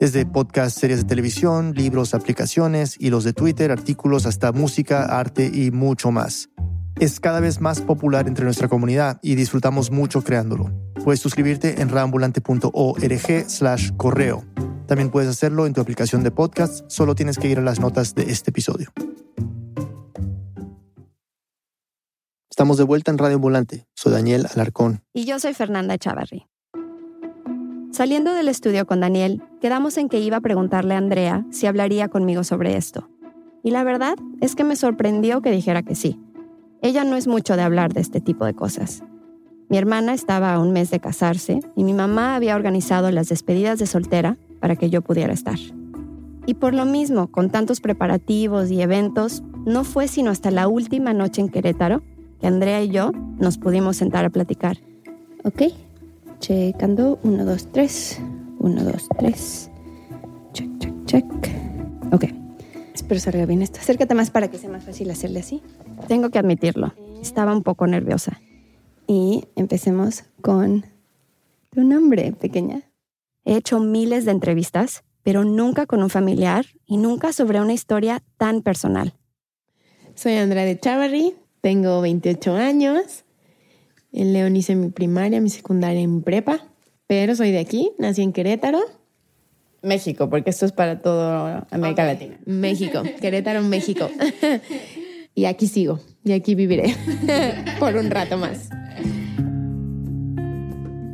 Desde 0.00 0.26
podcasts, 0.26 0.80
series 0.80 1.00
de 1.00 1.04
televisión, 1.04 1.74
libros, 1.74 2.14
aplicaciones, 2.14 2.96
hilos 2.98 3.24
de 3.24 3.32
Twitter, 3.32 3.70
artículos, 3.70 4.26
hasta 4.26 4.52
música, 4.52 5.04
arte 5.04 5.50
y 5.52 5.70
mucho 5.70 6.10
más. 6.10 6.50
Es 6.98 7.20
cada 7.20 7.40
vez 7.40 7.60
más 7.60 7.80
popular 7.80 8.26
entre 8.28 8.44
nuestra 8.44 8.68
comunidad 8.68 9.18
y 9.22 9.34
disfrutamos 9.34 9.90
mucho 9.90 10.22
creándolo. 10.22 10.72
Puedes 11.04 11.20
suscribirte 11.20 11.80
en 11.80 11.88
raambulante.org 11.88 13.50
slash 13.50 13.90
correo. 13.96 14.44
También 14.86 15.10
puedes 15.10 15.30
hacerlo 15.30 15.66
en 15.66 15.72
tu 15.72 15.80
aplicación 15.80 16.22
de 16.22 16.30
podcast, 16.30 16.84
solo 16.88 17.14
tienes 17.14 17.38
que 17.38 17.48
ir 17.48 17.58
a 17.58 17.62
las 17.62 17.80
notas 17.80 18.14
de 18.14 18.24
este 18.30 18.50
episodio. 18.50 18.92
Estamos 22.54 22.78
de 22.78 22.84
vuelta 22.84 23.10
en 23.10 23.18
Radio 23.18 23.34
Ambulante. 23.34 23.88
Soy 23.96 24.12
Daniel 24.12 24.46
Alarcón. 24.54 25.02
Y 25.12 25.24
yo 25.24 25.40
soy 25.40 25.54
Fernanda 25.54 25.98
Chavarri. 25.98 26.46
Saliendo 27.90 28.32
del 28.32 28.46
estudio 28.46 28.86
con 28.86 29.00
Daniel, 29.00 29.42
quedamos 29.60 29.98
en 29.98 30.08
que 30.08 30.20
iba 30.20 30.36
a 30.36 30.40
preguntarle 30.40 30.94
a 30.94 30.98
Andrea 30.98 31.44
si 31.50 31.66
hablaría 31.66 32.06
conmigo 32.06 32.44
sobre 32.44 32.76
esto. 32.76 33.08
Y 33.64 33.72
la 33.72 33.82
verdad 33.82 34.14
es 34.40 34.54
que 34.54 34.62
me 34.62 34.76
sorprendió 34.76 35.42
que 35.42 35.50
dijera 35.50 35.82
que 35.82 35.96
sí. 35.96 36.20
Ella 36.80 37.02
no 37.02 37.16
es 37.16 37.26
mucho 37.26 37.56
de 37.56 37.62
hablar 37.62 37.92
de 37.92 38.02
este 38.02 38.20
tipo 38.20 38.44
de 38.44 38.54
cosas. 38.54 39.02
Mi 39.68 39.76
hermana 39.76 40.14
estaba 40.14 40.54
a 40.54 40.60
un 40.60 40.70
mes 40.70 40.92
de 40.92 41.00
casarse 41.00 41.58
y 41.74 41.82
mi 41.82 41.92
mamá 41.92 42.36
había 42.36 42.54
organizado 42.54 43.10
las 43.10 43.30
despedidas 43.30 43.80
de 43.80 43.86
soltera 43.86 44.38
para 44.60 44.76
que 44.76 44.90
yo 44.90 45.02
pudiera 45.02 45.32
estar. 45.32 45.58
Y 46.46 46.54
por 46.54 46.72
lo 46.72 46.84
mismo, 46.84 47.32
con 47.32 47.50
tantos 47.50 47.80
preparativos 47.80 48.70
y 48.70 48.80
eventos, 48.80 49.42
no 49.66 49.82
fue 49.82 50.06
sino 50.06 50.30
hasta 50.30 50.52
la 50.52 50.68
última 50.68 51.12
noche 51.14 51.40
en 51.40 51.48
Querétaro 51.48 52.00
que 52.00 52.13
Andrea 52.46 52.82
y 52.82 52.90
yo 52.90 53.12
nos 53.38 53.58
pudimos 53.58 53.96
sentar 53.96 54.24
a 54.24 54.30
platicar. 54.30 54.78
Ok, 55.44 55.62
checando, 56.40 57.18
uno, 57.22 57.44
dos, 57.44 57.70
tres, 57.72 58.20
uno, 58.58 58.84
dos, 58.84 59.08
tres, 59.18 59.70
check, 60.52 60.68
check, 60.78 60.94
check. 61.06 61.24
Ok, 62.12 62.24
espero 62.94 63.20
salga 63.20 63.46
bien 63.46 63.62
esto. 63.62 63.80
Acércate 63.80 64.14
más 64.14 64.30
para 64.30 64.48
que 64.48 64.58
sea 64.58 64.70
más 64.70 64.84
fácil 64.84 65.10
hacerle 65.10 65.40
así. 65.40 65.62
Tengo 66.08 66.30
que 66.30 66.38
admitirlo, 66.38 66.94
estaba 67.20 67.54
un 67.54 67.62
poco 67.62 67.86
nerviosa. 67.86 68.40
Y 69.06 69.44
empecemos 69.56 70.24
con 70.40 70.86
tu 71.70 71.82
nombre, 71.82 72.32
pequeña. 72.32 72.82
He 73.44 73.56
hecho 73.56 73.80
miles 73.80 74.24
de 74.24 74.30
entrevistas, 74.30 75.04
pero 75.22 75.44
nunca 75.44 75.86
con 75.86 76.02
un 76.02 76.10
familiar 76.10 76.66
y 76.86 76.96
nunca 76.96 77.32
sobre 77.32 77.60
una 77.60 77.72
historia 77.74 78.22
tan 78.38 78.62
personal. 78.62 79.14
Soy 80.14 80.34
Andrea 80.34 80.64
de 80.64 80.78
Chavarri, 80.78 81.34
tengo 81.64 82.02
28 82.02 82.56
años. 82.56 83.24
En 84.12 84.34
León 84.34 84.54
hice 84.54 84.76
mi 84.76 84.90
primaria, 84.90 85.40
mi 85.40 85.48
secundaria 85.48 86.06
mi 86.06 86.20
prepa, 86.20 86.66
pero 87.06 87.34
soy 87.34 87.52
de 87.52 87.58
aquí, 87.58 87.90
nací 87.98 88.20
en 88.20 88.34
Querétaro. 88.34 88.80
México, 89.80 90.28
porque 90.28 90.50
esto 90.50 90.66
es 90.66 90.72
para 90.72 91.00
toda 91.00 91.66
América 91.70 92.04
Latina. 92.04 92.38
México, 92.44 93.02
Querétaro, 93.20 93.62
México. 93.62 94.10
y 95.34 95.46
aquí 95.46 95.66
sigo, 95.66 96.00
y 96.22 96.32
aquí 96.32 96.54
viviré 96.54 96.94
por 97.80 97.96
un 97.96 98.10
rato 98.10 98.36
más. 98.36 98.68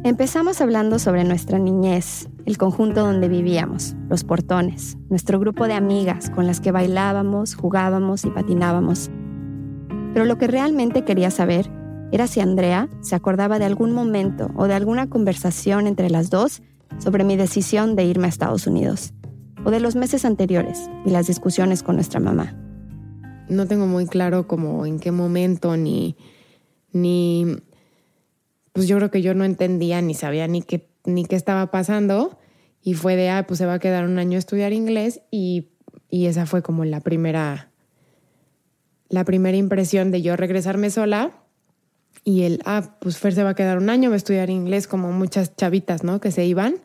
Empezamos 0.03 0.61
hablando 0.61 0.99
sobre 0.99 1.23
nuestra 1.23 1.61
niñez, 1.61 2.29
el 2.45 2.59
conjunto 2.59 3.03
donde 3.03 3.29
vivíamos, 3.29 3.95
los 4.09 4.25
portones, 4.25 4.97
nuestro 5.11 5.39
grupo 5.39 5.69
de 5.69 5.75
amigas 5.75 6.29
con 6.29 6.49
las 6.49 6.61
que 6.61 6.73
bailábamos, 6.73 7.55
jugábamos 7.55 8.25
y 8.25 8.31
patinábamos. 8.31 9.13
Pero 10.13 10.25
lo 10.25 10.39
que 10.39 10.47
realmente 10.47 11.05
quería 11.05 11.31
saber 11.31 11.71
era 12.13 12.27
si 12.27 12.41
Andrea 12.41 12.89
se 13.01 13.15
acordaba 13.15 13.59
de 13.59 13.65
algún 13.65 13.93
momento 13.93 14.51
o 14.57 14.67
de 14.67 14.75
alguna 14.75 15.09
conversación 15.09 15.87
entre 15.87 16.11
las 16.11 16.31
dos 16.31 16.63
sobre 16.99 17.25
mi 17.25 17.37
decisión 17.37 17.95
de 17.95 18.05
irme 18.05 18.27
a 18.27 18.29
Estados 18.29 18.67
Unidos, 18.67 19.15
o 19.65 19.71
de 19.71 19.81
los 19.81 19.95
meses 19.95 20.25
anteriores 20.25 20.91
y 21.07 21.11
las 21.11 21.27
discusiones 21.27 21.83
con 21.83 21.95
nuestra 21.95 22.21
mamá. 22.21 22.57
No 23.49 23.67
tengo 23.67 23.87
muy 23.87 24.07
claro 24.07 24.47
como 24.47 24.87
en 24.87 24.99
qué 24.99 25.13
momento 25.13 25.77
ni 25.77 26.17
ni 26.93 27.47
pues 28.73 28.89
yo 28.89 28.97
creo 28.97 29.11
que 29.11 29.23
yo 29.23 29.35
no 29.35 29.45
entendía 29.45 30.01
ni 30.03 30.15
sabía 30.15 30.49
ni 30.49 30.63
qué 30.63 30.91
ni 31.05 31.25
qué 31.25 31.37
estaba 31.37 31.71
pasando 31.71 32.39
y 32.83 32.95
fue 32.95 33.17
de 33.17 33.31
ah 33.31 33.45
pues 33.47 33.59
se 33.59 33.67
va 33.67 33.75
a 33.75 33.79
quedar 33.79 34.05
un 34.05 34.19
año 34.19 34.37
a 34.37 34.39
estudiar 34.41 34.73
inglés 34.73 35.21
y 35.31 35.69
y 36.09 36.27
esa 36.27 36.47
fue 36.47 36.63
como 36.63 36.85
la 36.85 37.01
primera 37.01 37.70
la 39.11 39.25
primera 39.25 39.57
impresión 39.59 40.11
de 40.11 40.23
yo 40.23 40.37
regresarme 40.37 40.89
sola 40.89 41.33
y 42.25 42.43
el, 42.43 42.61
ah, 42.65 42.97
pues 43.01 43.19
Fer 43.19 43.35
se 43.35 43.43
va 43.43 43.51
a 43.51 43.55
quedar 43.55 43.79
un 43.79 43.91
año, 43.91 44.09
va 44.09 44.15
a 44.15 44.17
estudiar 44.17 44.51
inglés 44.51 44.87
como 44.87 45.13
muchas 45.13 45.55
chavitas, 45.57 46.05
¿no? 46.05 46.21
Que 46.21 46.31
se 46.31 46.45
iban. 46.47 46.77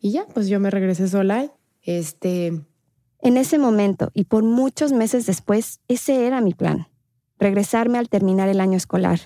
Y 0.00 0.12
ya, 0.12 0.26
pues 0.26 0.48
yo 0.48 0.60
me 0.60 0.70
regresé 0.70 1.08
sola. 1.08 1.50
Este, 1.82 2.62
En 3.22 3.36
ese 3.36 3.58
momento 3.58 4.10
y 4.14 4.24
por 4.24 4.44
muchos 4.44 4.92
meses 4.92 5.26
después, 5.26 5.80
ese 5.88 6.26
era 6.26 6.40
mi 6.40 6.54
plan, 6.54 6.88
regresarme 7.38 7.98
al 7.98 8.08
terminar 8.08 8.48
el 8.48 8.60
año 8.60 8.76
escolar. 8.76 9.20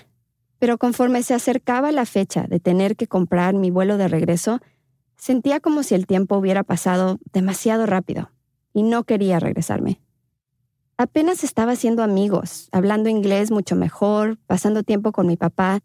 Pero 0.57 0.77
conforme 0.77 1.21
se 1.21 1.33
acercaba 1.33 1.91
la 1.91 2.05
fecha 2.05 2.47
de 2.47 2.59
tener 2.59 2.95
que 2.95 3.07
comprar 3.07 3.55
mi 3.55 3.71
vuelo 3.71 3.97
de 3.97 4.07
regreso, 4.07 4.61
sentía 5.17 5.59
como 5.59 5.83
si 5.83 5.95
el 5.95 6.07
tiempo 6.07 6.37
hubiera 6.37 6.63
pasado 6.63 7.19
demasiado 7.33 7.85
rápido 7.85 8.31
y 8.73 8.83
no 8.83 9.03
quería 9.03 9.39
regresarme. 9.39 9.99
Apenas 10.97 11.43
estaba 11.43 11.73
haciendo 11.73 12.03
amigos, 12.03 12.69
hablando 12.71 13.09
inglés 13.09 13.51
mucho 13.51 13.75
mejor, 13.75 14.37
pasando 14.47 14.83
tiempo 14.83 15.11
con 15.11 15.27
mi 15.27 15.35
papá. 15.35 15.81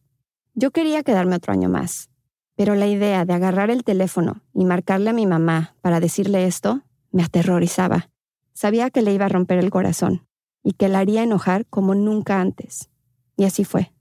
Yo 0.55 0.71
quería 0.71 1.02
quedarme 1.02 1.37
otro 1.37 1.52
año 1.52 1.69
más, 1.69 2.11
pero 2.55 2.76
la 2.76 2.87
idea 2.87 3.25
de 3.25 3.33
agarrar 3.33 3.71
el 3.71 3.83
teléfono 3.83 4.43
y 4.55 4.64
marcarle 4.64 5.11
a 5.11 5.14
mi 5.14 5.26
mamá 5.26 5.75
para 5.81 5.99
decirle 5.99 6.47
esto 6.47 6.83
me 7.11 7.25
aterrorizaba. 7.25 8.09
Sabía 8.52 8.90
que 8.90 9.02
le 9.02 9.12
iba 9.12 9.25
a 9.25 9.31
romper 9.31 9.59
el 9.59 9.71
corazón 9.71 10.29
y 10.62 10.75
que 10.75 10.88
la 10.88 11.00
haría 11.00 11.25
enojar 11.25 11.67
como 11.67 11.95
nunca 11.97 12.40
antes. 12.40 12.88
Y 13.37 13.45
así 13.45 13.64
fue. 13.64 13.93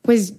Pues 0.00 0.36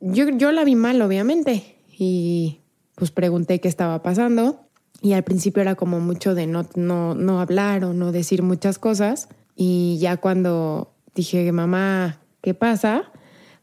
yo, 0.00 0.52
la 0.52 0.64
vi 0.64 0.74
mal, 0.74 1.00
obviamente, 1.02 1.76
y 1.96 2.62
pues 2.96 3.10
pregunté 3.12 3.60
qué 3.60 3.68
estaba 3.68 4.02
pasando. 4.02 4.65
Y 5.00 5.12
al 5.12 5.24
principio 5.24 5.62
era 5.62 5.74
como 5.74 6.00
mucho 6.00 6.34
de 6.34 6.46
no, 6.46 6.66
no, 6.74 7.14
no 7.14 7.40
hablar 7.40 7.84
o 7.84 7.92
no 7.92 8.12
decir 8.12 8.42
muchas 8.42 8.78
cosas. 8.78 9.28
Y 9.54 9.98
ya 9.98 10.16
cuando 10.16 10.92
dije, 11.14 11.50
mamá, 11.52 12.20
¿qué 12.40 12.54
pasa? 12.54 13.10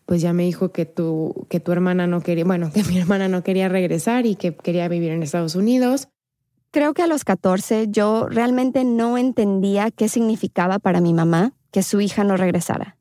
Pues 0.06 0.22
ya 0.22 0.34
me 0.34 0.44
dijo 0.44 0.72
que 0.72 0.86
tu, 0.86 1.48
que 1.50 1.60
tu 1.60 1.72
hermana 1.72 2.08
no 2.08 2.22
quería, 2.22 2.46
bueno, 2.46 2.72
que 2.72 2.84
mi 2.90 2.98
hermana 2.98 3.28
no 3.28 3.44
quería 3.44 3.70
regresar 3.70 4.25
y 4.25 4.36
que 4.36 4.56
quería 4.56 4.88
vivir 4.88 5.12
en 5.12 5.24
Estados 5.24 5.56
Unidos. 5.56 6.10
Creo 6.72 6.94
que 6.94 7.04
a 7.04 7.08
los 7.08 7.24
14 7.24 7.88
yo 7.90 8.28
realmente 8.28 8.84
no 8.84 9.18
entendía 9.18 9.92
qué 9.92 10.10
significaba 10.10 10.80
para 10.80 11.02
mi 11.02 11.13
mamá 11.13 11.54
que 11.72 11.84
su 11.84 12.02
hija 12.02 12.24
no 12.24 12.36
regresara. 12.36 12.98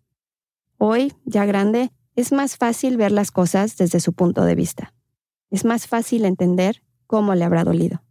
Hoy, 0.76 1.14
ya 1.24 1.46
grande, 1.46 1.90
es 2.14 2.32
más 2.32 2.56
fácil 2.56 2.96
ver 2.98 3.12
las 3.12 3.30
cosas 3.30 3.76
desde 3.76 4.00
su 4.00 4.12
punto 4.12 4.44
de 4.44 4.54
vista. 4.54 4.92
Es 5.50 5.64
más 5.64 5.86
fácil 5.86 6.24
entender 6.24 6.82
cómo 7.06 7.34
le 7.34 7.44
habrá 7.44 7.64
dolido. 7.64 8.02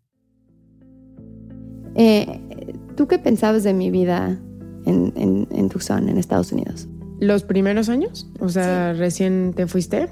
Eh, 1.95 2.73
¿Tú 2.95 3.07
qué 3.07 3.19
pensabas 3.19 3.63
de 3.63 3.73
mi 3.73 3.89
vida 3.89 4.39
en, 4.85 5.13
en, 5.15 5.47
en, 5.51 5.69
Tucson, 5.69 6.09
en 6.09 6.17
Estados 6.17 6.51
Unidos? 6.51 6.87
Los 7.19 7.43
primeros 7.43 7.89
años, 7.89 8.29
o 8.39 8.49
sea, 8.49 8.93
recién 8.93 9.53
te 9.55 9.67
fuiste. 9.67 10.09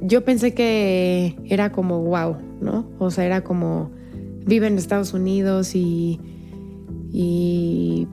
Yo 0.00 0.24
pensé 0.24 0.54
que 0.54 1.36
era 1.44 1.72
como 1.72 2.00
wow, 2.02 2.36
¿no? 2.60 2.86
O 2.98 3.10
sea, 3.10 3.26
era 3.26 3.44
como 3.44 3.90
vive 4.46 4.66
en 4.66 4.78
Estados 4.78 5.12
Unidos 5.12 5.74
y, 5.74 6.18
y 7.12 8.08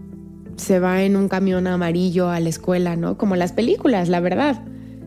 se 0.57 0.79
va 0.79 1.03
en 1.03 1.15
un 1.15 1.29
camión 1.29 1.67
amarillo 1.67 2.29
a 2.29 2.39
la 2.39 2.49
escuela, 2.49 2.95
¿no? 2.95 3.17
Como 3.17 3.35
las 3.35 3.53
películas, 3.53 4.09
la 4.09 4.19
verdad. 4.19 4.63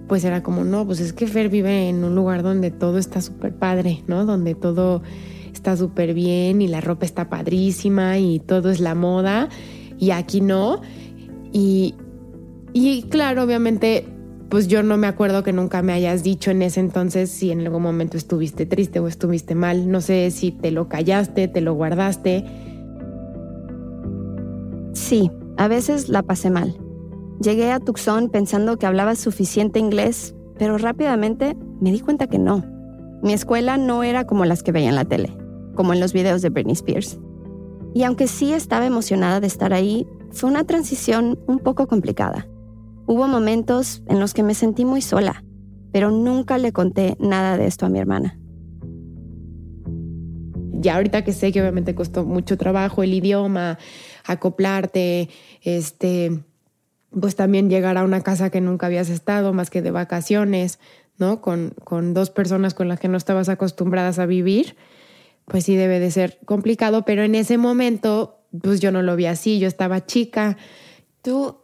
Pues 0.09 0.25
era 0.25 0.43
como, 0.43 0.65
no, 0.65 0.87
pues 0.87 1.01
es 1.01 1.13
que 1.13 1.27
Fer 1.27 1.51
vive 1.51 1.89
en 1.89 2.03
un 2.03 2.15
lugar 2.15 2.43
donde 2.43 2.71
todo 2.71 2.99
está 2.99 3.21
súper 3.21 3.55
padre, 3.55 4.03
¿no? 4.07 4.25
Donde 4.25 4.55
todo 4.55 5.03
está 5.61 5.77
súper 5.77 6.15
bien 6.15 6.63
y 6.63 6.69
la 6.69 6.81
ropa 6.81 7.05
está 7.05 7.29
padrísima 7.29 8.19
y 8.19 8.41
todo 8.41 8.71
es 8.71 8.81
la 8.81 8.95
moda 8.95 9.51
y 9.99 10.11
aquí 10.11 10.41
no. 10.41 10.81
Y, 11.53 11.95
y 12.73 13.03
claro, 13.11 13.43
obviamente, 13.43 14.07
pues 14.49 14.69
yo 14.69 14.83
no 14.83 14.97
me 14.97 15.07
acuerdo 15.07 15.43
que 15.43 15.53
nunca 15.53 15.83
me 15.83 15.93
hayas 15.93 16.23
dicho 16.23 16.51
en 16.51 16.63
ese 16.63 16.81
entonces 16.81 17.31
si 17.31 17.51
en 17.51 17.61
algún 17.61 17.83
momento 17.83 18.17
estuviste 18.17 18.65
triste 18.65 19.01
o 19.01 19.07
estuviste 19.07 19.55
mal. 19.55 19.91
No 19.91 20.01
sé 20.01 20.31
si 20.31 20.51
te 20.51 20.71
lo 20.71 20.89
callaste, 20.89 21.47
te 21.47 21.61
lo 21.61 21.75
guardaste. 21.75 22.43
Sí, 24.95 25.31
a 25.59 25.69
veces 25.69 26.09
la 26.09 26.23
pasé 26.23 26.49
mal. 26.49 26.75
Llegué 27.43 27.71
a 27.71 27.81
Tucson 27.81 28.31
pensando 28.31 28.79
que 28.79 28.87
hablaba 28.87 29.15
suficiente 29.15 29.79
inglés, 29.79 30.35
pero 30.59 30.79
rápidamente 30.79 31.55
me 31.83 31.93
di 31.93 32.01
cuenta 32.01 32.29
que 32.29 32.39
no. 32.39 32.65
Mi 33.23 33.35
escuela 33.35 33.77
no 33.77 34.03
era 34.03 34.25
como 34.25 34.47
las 34.47 34.63
que 34.63 34.73
veía 34.73 34.89
en 34.89 34.95
la 34.95 35.05
tele 35.05 35.40
como 35.75 35.93
en 35.93 36.01
los 36.01 36.13
videos 36.13 36.43
de 36.43 36.51
Britney 36.51 36.75
Spears. 36.75 37.19
Y 37.95 38.05
aunque 38.05 38.29
sí 38.29 38.53
estaba 38.53 38.87
emocionada 38.87 39.41
de 39.41 39.47
estar 39.47 39.73
ahí, 39.73 40.07
fue 40.31 40.49
una 40.49 40.65
transición 40.65 41.39
un 41.47 41.59
poco 41.59 41.87
complicada. 41.89 42.47
Hubo 43.07 43.27
momentos 43.27 44.03
en 44.07 44.21
los 44.21 44.35
que 44.35 44.43
me 44.43 44.55
sentí 44.55 44.85
muy 44.85 45.03
sola, 45.03 45.45
pero 45.93 46.11
nunca 46.11 46.59
le 46.59 46.73
conté 46.73 47.17
nada 47.19 47.57
de 47.57 47.67
esto 47.67 47.87
a 47.87 47.89
mi 47.89 47.99
hermana. 47.99 48.39
Ya 50.73 50.97
ahorita 50.97 51.25
que 51.25 51.33
sé 51.33 51.53
que 51.53 51.61
obviamente 51.61 51.95
costó 51.95 52.25
mucho 52.25 52.57
trabajo 52.57 53.03
el 53.03 53.13
idioma, 53.13 53.79
acoplarte, 54.25 55.29
este, 55.63 56.43
pues 57.19 57.35
también 57.35 57.69
llegar 57.69 57.99
a 57.99 58.05
una 58.05 58.23
casa 58.23 58.51
que 58.51 58.61
nunca 58.61 58.87
habías 58.87 59.11
estado 59.11 59.53
más 59.53 59.69
que 59.69 59.83
de 59.83 59.91
vacaciones, 59.91 60.79
¿no? 61.19 61.43
Con, 61.43 61.75
con 61.85 62.15
dos 62.15 62.31
personas 62.31 62.73
con 62.73 62.89
las 62.89 63.01
que 63.01 63.09
no 63.09 63.19
estabas 63.19 63.49
acostumbradas 63.49 64.19
a 64.19 64.27
vivir 64.27 64.77
pues 65.51 65.65
sí 65.65 65.75
debe 65.75 65.99
de 65.99 66.13
ser 66.13 66.39
complicado, 66.45 67.05
pero 67.05 67.25
en 67.25 67.35
ese 67.35 67.59
momento, 67.59 68.39
pues 68.63 68.79
yo 68.79 68.93
no 68.93 69.03
lo 69.03 69.17
vi 69.17 69.27
así, 69.27 69.59
yo 69.59 69.67
estaba 69.67 70.07
chica. 70.07 70.57
¿Tú 71.23 71.57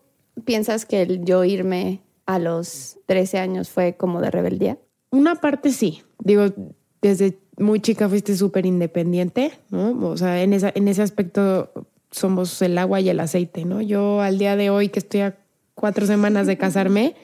piensas 0.44 0.84
que 0.84 1.02
el 1.02 1.24
yo 1.24 1.44
irme 1.44 2.00
a 2.26 2.40
los 2.40 2.98
13 3.06 3.38
años 3.38 3.70
fue 3.70 3.96
como 3.96 4.20
de 4.20 4.32
rebeldía? 4.32 4.76
Una 5.10 5.36
parte 5.36 5.70
sí, 5.70 6.02
digo, 6.18 6.52
desde 7.00 7.38
muy 7.58 7.78
chica 7.78 8.08
fuiste 8.08 8.36
súper 8.36 8.66
independiente, 8.66 9.52
¿no? 9.70 9.96
O 10.08 10.16
sea, 10.16 10.42
en, 10.42 10.52
esa, 10.52 10.72
en 10.74 10.88
ese 10.88 11.02
aspecto 11.02 11.70
somos 12.10 12.60
el 12.62 12.76
agua 12.78 13.00
y 13.00 13.08
el 13.08 13.20
aceite, 13.20 13.64
¿no? 13.64 13.80
Yo 13.82 14.20
al 14.20 14.38
día 14.38 14.56
de 14.56 14.68
hoy 14.68 14.88
que 14.88 14.98
estoy 14.98 15.20
a 15.20 15.38
cuatro 15.76 16.06
semanas 16.06 16.48
de 16.48 16.58
casarme, 16.58 17.14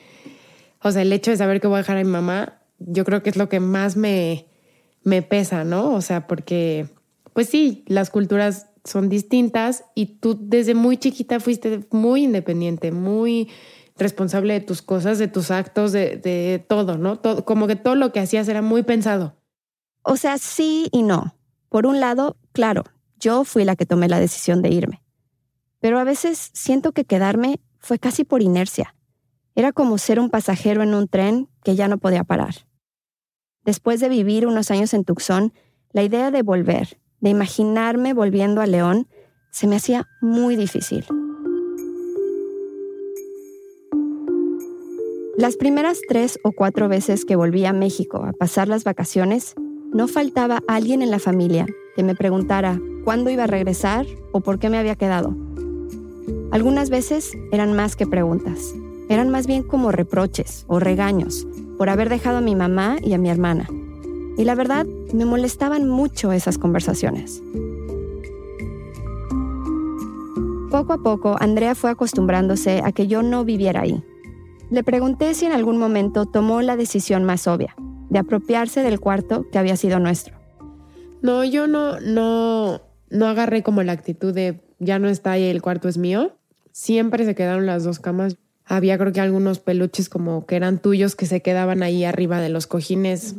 o 0.81 0.93
sea, 0.93 1.03
el 1.03 1.13
hecho 1.13 1.33
de 1.33 1.37
saber 1.37 1.61
que 1.61 1.67
voy 1.67 1.77
a 1.77 1.79
dejar 1.79 1.97
a 1.97 2.05
mi 2.05 2.11
mamá, 2.11 2.61
yo 2.79 3.05
creo 3.05 3.25
que 3.25 3.31
es 3.31 3.37
lo 3.37 3.49
que 3.49 3.59
más 3.59 3.97
me, 3.97 4.47
me 5.05 5.23
pesa, 5.23 5.65
¿no? 5.65 5.95
O 5.95 6.01
sea, 6.01 6.27
porque, 6.27 6.87
pues 7.33 7.49
sí, 7.49 7.85
las 7.87 8.11
culturas 8.11 8.69
son 8.85 9.09
distintas 9.09 9.85
y 9.95 10.07
tú 10.07 10.37
desde 10.41 10.75
muy 10.75 10.97
chiquita 10.97 11.41
fuiste 11.41 11.87
muy 11.91 12.25
independiente, 12.25 12.93
muy 12.93 13.49
responsable 13.97 14.55
de 14.55 14.61
tus 14.61 14.83
cosas, 14.83 15.19
de 15.19 15.29
tus 15.29 15.51
actos, 15.51 15.93
de, 15.93 16.65
todo, 16.69 16.99
¿no? 16.99 17.19
Todo, 17.19 17.45
como 17.45 17.67
que 17.67 17.77
todo 17.77 17.95
lo 17.95 18.13
que 18.13 18.21
hacías 18.21 18.49
era 18.49 18.63
muy 18.63 18.83
pensado. 18.83 19.37
O 20.03 20.17
sea, 20.17 20.39
sí 20.39 20.89
y 20.93 21.03
no. 21.03 21.37
Por 21.69 21.87
un 21.87 22.01
lado, 22.01 22.37
claro, 22.53 22.85
yo 23.19 23.45
fui 23.45 23.65
la 23.65 23.77
que 23.77 23.87
tomé 23.87 24.09
la 24.09 24.21
decisión 24.21 24.63
de 24.63 24.71
irme. 24.71 25.03
Pero 25.81 25.99
a 25.99 26.05
veces 26.05 26.51
siento 26.53 26.93
que 26.93 27.05
quedarme 27.05 27.61
fue 27.79 27.99
casi 27.99 28.25
por 28.25 28.43
inercia. 28.43 28.95
Era 29.55 29.73
como 29.73 29.99
ser 29.99 30.19
un 30.19 30.31
pasajero 30.31 30.83
en 30.83 30.95
un 30.95 31.09
tren 31.09 31.49
que 31.63 31.77
ya 31.77 31.89
no 31.89 31.99
podía 31.99 32.25
parar. 32.25 32.67
Después 33.65 34.01
de 34.01 34.09
vivir 34.09 34.47
unos 34.47 34.71
años 34.73 34.93
en 34.93 35.05
Tucson, 35.05 35.53
la 35.93 36.03
idea 36.03 36.33
de 36.33 36.43
volver, 36.43 36.99
de 37.21 37.31
imaginarme 37.31 38.13
volviendo 38.13 38.61
a 38.61 38.67
León, 38.67 39.07
se 39.51 39.69
me 39.69 39.77
hacía 39.77 40.09
muy 40.21 40.57
difícil. 40.57 41.05
Las 45.37 45.57
primeras 45.57 46.01
tres 46.09 46.41
o 46.43 46.53
cuatro 46.53 46.89
veces 46.89 47.25
que 47.25 47.37
volví 47.37 47.65
a 47.65 47.73
México 47.73 48.25
a 48.25 48.33
pasar 48.33 48.67
las 48.67 48.83
vacaciones, 48.83 49.55
no 49.93 50.09
faltaba 50.09 50.61
alguien 50.67 51.01
en 51.01 51.11
la 51.11 51.19
familia 51.21 51.67
que 51.95 52.03
me 52.03 52.17
preguntara 52.17 52.81
cuándo 53.05 53.31
iba 53.31 53.45
a 53.45 53.49
regresar 53.49 54.07
o 54.33 54.41
por 54.41 54.59
qué 54.59 54.71
me 54.71 54.79
había 54.79 54.97
quedado. 54.97 55.37
Algunas 56.51 56.91
veces 56.91 57.33
eran 57.53 57.75
más 57.75 57.95
que 57.95 58.07
preguntas, 58.07 58.75
eran 59.09 59.31
más 59.31 59.47
bien 59.47 59.63
como 59.63 59.93
reproches 59.93 60.65
o 60.69 60.81
regaños 60.81 61.47
por 61.83 61.91
haber 61.91 62.09
dejado 62.09 62.37
a 62.37 62.41
mi 62.41 62.55
mamá 62.55 62.99
y 63.03 63.13
a 63.13 63.19
mi 63.19 63.29
hermana. 63.29 63.67
Y 64.39 64.45
la 64.45 64.55
verdad, 64.55 64.87
me 65.13 65.25
molestaban 65.25 65.89
mucho 65.89 66.31
esas 66.31 66.57
conversaciones. 66.57 67.43
Poco 70.71 70.93
a 70.93 70.99
poco, 70.99 71.35
Andrea 71.41 71.75
fue 71.75 71.91
acostumbrándose 71.91 72.83
a 72.85 72.93
que 72.93 73.09
yo 73.09 73.25
no 73.25 73.45
viviera 73.45 73.81
ahí. 73.81 74.01
Le 74.71 74.85
pregunté 74.85 75.35
si 75.35 75.47
en 75.47 75.51
algún 75.51 75.77
momento 75.77 76.25
tomó 76.25 76.63
la 76.63 76.77
decisión 76.77 77.25
más 77.25 77.49
obvia, 77.49 77.75
de 78.11 78.21
apropiarse 78.21 78.85
del 78.85 79.01
cuarto 79.01 79.51
que 79.51 79.59
había 79.59 79.75
sido 79.75 79.99
nuestro. 79.99 80.37
No, 81.21 81.43
yo 81.43 81.67
no, 81.67 81.99
no, 81.99 82.81
no 83.11 83.27
agarré 83.27 83.65
como 83.65 83.83
la 83.83 83.91
actitud 83.91 84.33
de 84.33 84.61
ya 84.79 85.01
no 85.01 85.09
está 85.09 85.33
ahí, 85.33 85.47
el 85.47 85.63
cuarto 85.63 85.89
es 85.89 85.99
mío. 85.99 86.37
Siempre 86.71 87.25
se 87.25 87.35
quedaron 87.35 87.67
las 87.67 87.83
dos 87.83 87.99
camas 87.99 88.37
había 88.65 88.99
creo 88.99 89.13
que 89.13 89.21
algunos 89.21 89.59
peluches 89.59 90.09
como 90.09 90.47
que 90.47 90.57
eran 90.57 90.79
tuyos 90.81 91.17
que 91.17 91.27
se 91.27 91.43
quedaban 91.43 91.83
ahí 91.83 92.05
arriba 92.05 92.41
de 92.41 92.49
los 92.49 92.67
cojines. 92.67 93.37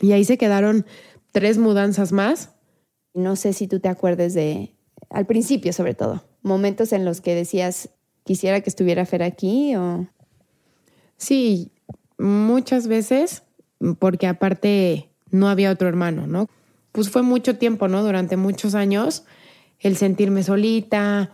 Y 0.00 0.12
ahí 0.12 0.24
se 0.24 0.38
quedaron 0.38 0.86
tres 1.32 1.58
mudanzas 1.58 2.12
más. 2.12 2.50
No 3.14 3.36
sé 3.36 3.52
si 3.52 3.66
tú 3.66 3.80
te 3.80 3.88
acuerdes 3.88 4.34
de, 4.34 4.74
al 5.10 5.26
principio 5.26 5.72
sobre 5.72 5.94
todo, 5.94 6.24
momentos 6.42 6.92
en 6.92 7.04
los 7.04 7.20
que 7.20 7.34
decías, 7.34 7.90
quisiera 8.24 8.60
que 8.60 8.70
estuviera 8.70 9.06
Fer 9.06 9.22
aquí 9.22 9.74
o... 9.76 10.06
Sí, 11.16 11.72
muchas 12.18 12.88
veces, 12.88 13.42
porque 13.98 14.26
aparte 14.26 15.08
no 15.30 15.48
había 15.48 15.70
otro 15.70 15.88
hermano, 15.88 16.26
¿no? 16.26 16.48
Pues 16.92 17.10
fue 17.10 17.22
mucho 17.22 17.56
tiempo, 17.56 17.88
¿no? 17.88 18.02
Durante 18.02 18.36
muchos 18.36 18.74
años, 18.74 19.24
el 19.80 19.96
sentirme 19.96 20.42
solita, 20.42 21.32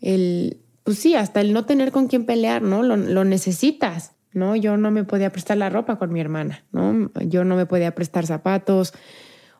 el 0.00 0.59
pues 0.84 0.98
sí, 0.98 1.14
hasta 1.14 1.40
el 1.40 1.52
no 1.52 1.64
tener 1.64 1.92
con 1.92 2.08
quién 2.08 2.24
pelear, 2.24 2.62
¿no? 2.62 2.82
Lo, 2.82 3.24
necesitas, 3.24 4.12
¿no? 4.32 4.56
Yo 4.56 4.76
no 4.76 4.90
me 4.90 5.04
podía 5.04 5.30
prestar 5.30 5.56
la 5.56 5.68
ropa 5.68 5.98
con 5.98 6.12
mi 6.12 6.20
hermana, 6.20 6.64
¿no? 6.72 7.10
Yo 7.22 7.44
no 7.44 7.56
me 7.56 7.66
podía 7.66 7.94
prestar 7.94 8.26
zapatos 8.26 8.92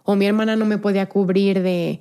o 0.04 0.16
mi 0.16 0.26
hermana 0.26 0.56
no 0.56 0.64
me 0.64 0.78
podía 0.78 1.08
cubrir 1.08 1.62
de, 1.62 2.00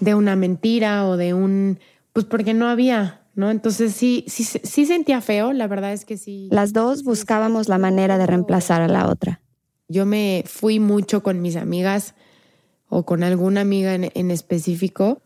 de 0.00 0.14
una 0.14 0.36
mentira 0.36 1.06
o 1.06 1.16
de 1.16 1.34
un 1.34 1.78
pues 2.12 2.26
porque 2.26 2.54
no 2.54 2.68
había, 2.68 3.22
¿no? 3.34 3.50
Entonces 3.50 3.94
sí, 3.94 4.24
sí, 4.26 4.44
sí 4.44 4.86
sentía 4.86 5.20
feo, 5.20 5.52
la 5.52 5.66
verdad 5.66 5.92
es 5.92 6.04
que 6.04 6.16
sí. 6.16 6.48
Las 6.50 6.72
dos 6.72 7.04
buscábamos 7.04 7.68
la 7.68 7.78
manera 7.78 8.18
de 8.18 8.26
reemplazar 8.26 8.82
a 8.82 8.88
la 8.88 9.08
otra. 9.08 9.40
Yo 9.88 10.06
me 10.06 10.44
fui 10.46 10.80
mucho 10.80 11.22
con 11.22 11.40
mis 11.40 11.56
amigas 11.56 12.14
o 12.88 13.04
con 13.04 13.22
alguna 13.22 13.60
amiga 13.60 13.94
en, 13.94 14.10
en 14.14 14.30
específico, 14.30 15.22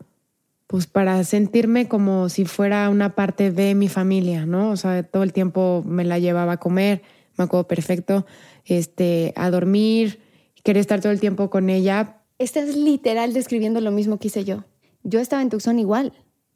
pues 0.67 0.87
para 0.87 1.23
sentirme 1.23 1.87
como 1.87 2.29
si 2.29 2.45
fuera 2.45 2.89
una 2.89 3.15
parte 3.15 3.51
de 3.51 3.75
mi 3.75 3.87
familia, 3.87 4.45
¿no? 4.45 4.71
O 4.71 4.77
sea, 4.77 5.03
todo 5.03 5.23
el 5.23 5.33
tiempo 5.33 5.83
me 5.85 6.03
la 6.03 6.19
llevaba 6.19 6.53
a 6.53 6.57
comer, 6.57 7.03
me 7.37 7.43
acuerdo 7.43 7.67
perfecto, 7.67 8.25
este, 8.65 9.33
a 9.35 9.49
dormir, 9.51 10.19
quería 10.63 10.81
estar 10.81 11.01
todo 11.01 11.11
el 11.11 11.19
tiempo 11.19 11.49
con 11.49 11.69
ella. 11.69 12.21
Estás 12.39 12.75
literal 12.75 13.33
describiendo 13.33 13.79
lo 13.79 13.91
mismo 13.91 14.17
que 14.17 14.27
hice 14.27 14.43
yo. 14.43 14.65
Yo 15.03 15.19
estaba 15.19 15.41
en 15.41 15.49
Tucson 15.49 15.77
igual. 15.77 16.13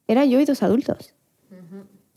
Era 0.08 0.26
yo 0.26 0.40
y 0.40 0.46
dos 0.46 0.64
adultos. 0.64 1.14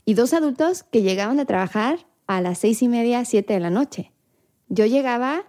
Y 0.05 0.15
dos 0.15 0.33
adultos 0.33 0.83
que 0.83 1.03
llegaban 1.03 1.39
a 1.39 1.45
trabajar 1.45 1.99
a 2.27 2.41
las 2.41 2.59
seis 2.59 2.83
y 2.83 2.89
media, 2.89 3.25
siete 3.25 3.53
de 3.53 3.61
la 3.61 3.71
noche. 3.71 4.11
Yo 4.69 4.87
llegaba 4.87 5.45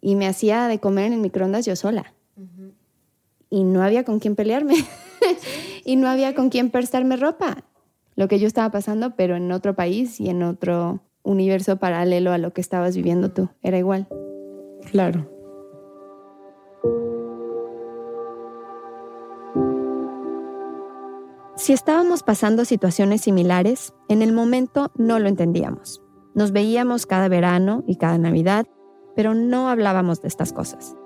y 0.00 0.16
me 0.16 0.26
hacía 0.26 0.66
de 0.66 0.80
comer 0.80 1.06
en 1.06 1.12
el 1.12 1.20
microondas 1.20 1.66
yo 1.66 1.76
sola. 1.76 2.14
Y 3.50 3.64
no 3.64 3.82
había 3.82 4.04
con 4.04 4.18
quién 4.18 4.34
pelearme. 4.34 4.74
y 5.84 5.96
no 5.96 6.08
había 6.08 6.34
con 6.34 6.48
quién 6.48 6.70
prestarme 6.70 7.16
ropa. 7.16 7.64
Lo 8.14 8.28
que 8.28 8.38
yo 8.38 8.46
estaba 8.46 8.70
pasando, 8.70 9.16
pero 9.16 9.36
en 9.36 9.50
otro 9.52 9.74
país 9.74 10.20
y 10.20 10.28
en 10.28 10.42
otro 10.42 11.00
universo 11.22 11.76
paralelo 11.76 12.32
a 12.32 12.38
lo 12.38 12.52
que 12.52 12.60
estabas 12.60 12.96
viviendo 12.96 13.30
tú. 13.30 13.48
Era 13.62 13.78
igual. 13.78 14.08
Claro. 14.90 15.28
Si 21.56 21.72
estábamos 21.72 22.22
pasando 22.22 22.64
situaciones 22.64 23.20
similares, 23.20 23.94
en 24.08 24.20
el 24.22 24.32
momento 24.32 24.90
no 24.96 25.18
lo 25.18 25.28
entendíamos. 25.28 26.02
Nos 26.34 26.50
veíamos 26.50 27.06
cada 27.06 27.28
verano 27.28 27.84
y 27.86 27.96
cada 27.96 28.18
Navidad, 28.18 28.66
pero 29.14 29.34
no 29.34 29.68
hablábamos 29.68 30.20
de 30.22 30.28
estas 30.28 30.52
cosas. 30.52 30.96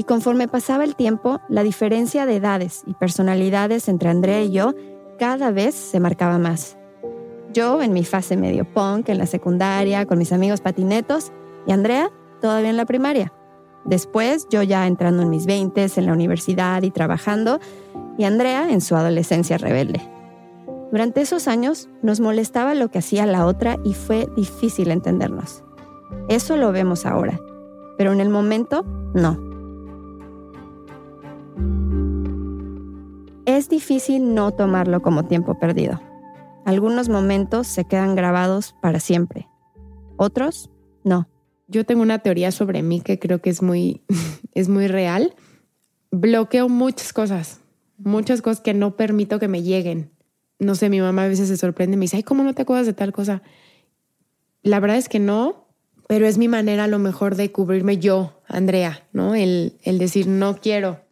Y 0.00 0.04
conforme 0.04 0.48
pasaba 0.48 0.84
el 0.84 0.96
tiempo, 0.96 1.42
la 1.50 1.62
diferencia 1.62 2.24
de 2.24 2.36
edades 2.36 2.84
y 2.86 2.94
personalidades 2.94 3.86
entre 3.86 4.08
Andrea 4.08 4.42
y 4.42 4.50
yo 4.50 4.72
cada 5.18 5.50
vez 5.50 5.74
se 5.74 6.00
marcaba 6.00 6.38
más. 6.38 6.78
Yo 7.52 7.82
en 7.82 7.92
mi 7.92 8.02
fase 8.06 8.38
medio 8.38 8.64
punk, 8.64 9.10
en 9.10 9.18
la 9.18 9.26
secundaria, 9.26 10.06
con 10.06 10.16
mis 10.16 10.32
amigos 10.32 10.62
patinetos, 10.62 11.32
y 11.66 11.72
Andrea 11.72 12.10
todavía 12.40 12.70
en 12.70 12.78
la 12.78 12.86
primaria. 12.86 13.34
Después 13.84 14.46
yo 14.48 14.62
ya 14.62 14.86
entrando 14.86 15.22
en 15.22 15.28
mis 15.28 15.44
20 15.44 15.88
en 15.94 16.06
la 16.06 16.14
universidad 16.14 16.82
y 16.82 16.90
trabajando, 16.90 17.60
y 18.16 18.24
Andrea 18.24 18.70
en 18.70 18.80
su 18.80 18.96
adolescencia 18.96 19.58
rebelde. 19.58 20.00
Durante 20.90 21.20
esos 21.20 21.46
años 21.46 21.90
nos 22.00 22.20
molestaba 22.20 22.74
lo 22.74 22.90
que 22.90 23.00
hacía 23.00 23.26
la 23.26 23.44
otra 23.44 23.76
y 23.84 23.92
fue 23.92 24.30
difícil 24.34 24.92
entendernos. 24.92 25.62
Eso 26.30 26.56
lo 26.56 26.72
vemos 26.72 27.04
ahora, 27.04 27.38
pero 27.98 28.14
en 28.14 28.22
el 28.22 28.30
momento 28.30 28.86
no. 29.12 29.49
Es 33.56 33.68
difícil 33.68 34.32
no 34.32 34.52
tomarlo 34.52 35.02
como 35.02 35.24
tiempo 35.24 35.58
perdido. 35.58 36.00
Algunos 36.64 37.08
momentos 37.08 37.66
se 37.66 37.84
quedan 37.84 38.14
grabados 38.14 38.76
para 38.80 39.00
siempre, 39.00 39.48
otros 40.16 40.70
no. 41.02 41.28
Yo 41.66 41.84
tengo 41.84 42.02
una 42.02 42.20
teoría 42.20 42.52
sobre 42.52 42.84
mí 42.84 43.00
que 43.00 43.18
creo 43.18 43.42
que 43.42 43.50
es 43.50 43.60
muy, 43.60 44.02
es 44.54 44.68
muy 44.68 44.86
real. 44.86 45.34
Bloqueo 46.12 46.68
muchas 46.68 47.12
cosas, 47.12 47.60
muchas 47.98 48.40
cosas 48.40 48.62
que 48.62 48.72
no 48.72 48.94
permito 48.94 49.40
que 49.40 49.48
me 49.48 49.64
lleguen. 49.64 50.12
No 50.60 50.76
sé, 50.76 50.88
mi 50.88 51.00
mamá 51.00 51.24
a 51.24 51.28
veces 51.28 51.48
se 51.48 51.56
sorprende 51.56 51.94
y 51.94 51.98
me 51.98 52.04
dice, 52.04 52.18
ay, 52.18 52.22
¿cómo 52.22 52.44
no 52.44 52.54
te 52.54 52.62
acuerdas 52.62 52.86
de 52.86 52.92
tal 52.92 53.12
cosa? 53.12 53.42
La 54.62 54.78
verdad 54.78 54.96
es 54.96 55.08
que 55.08 55.18
no, 55.18 55.66
pero 56.06 56.24
es 56.28 56.38
mi 56.38 56.46
manera 56.46 56.84
a 56.84 56.88
lo 56.88 57.00
mejor 57.00 57.34
de 57.34 57.50
cubrirme 57.50 57.98
yo, 57.98 58.40
Andrea, 58.46 59.08
¿no? 59.12 59.34
El, 59.34 59.80
el 59.82 59.98
decir, 59.98 60.28
no 60.28 60.54
quiero. 60.58 61.09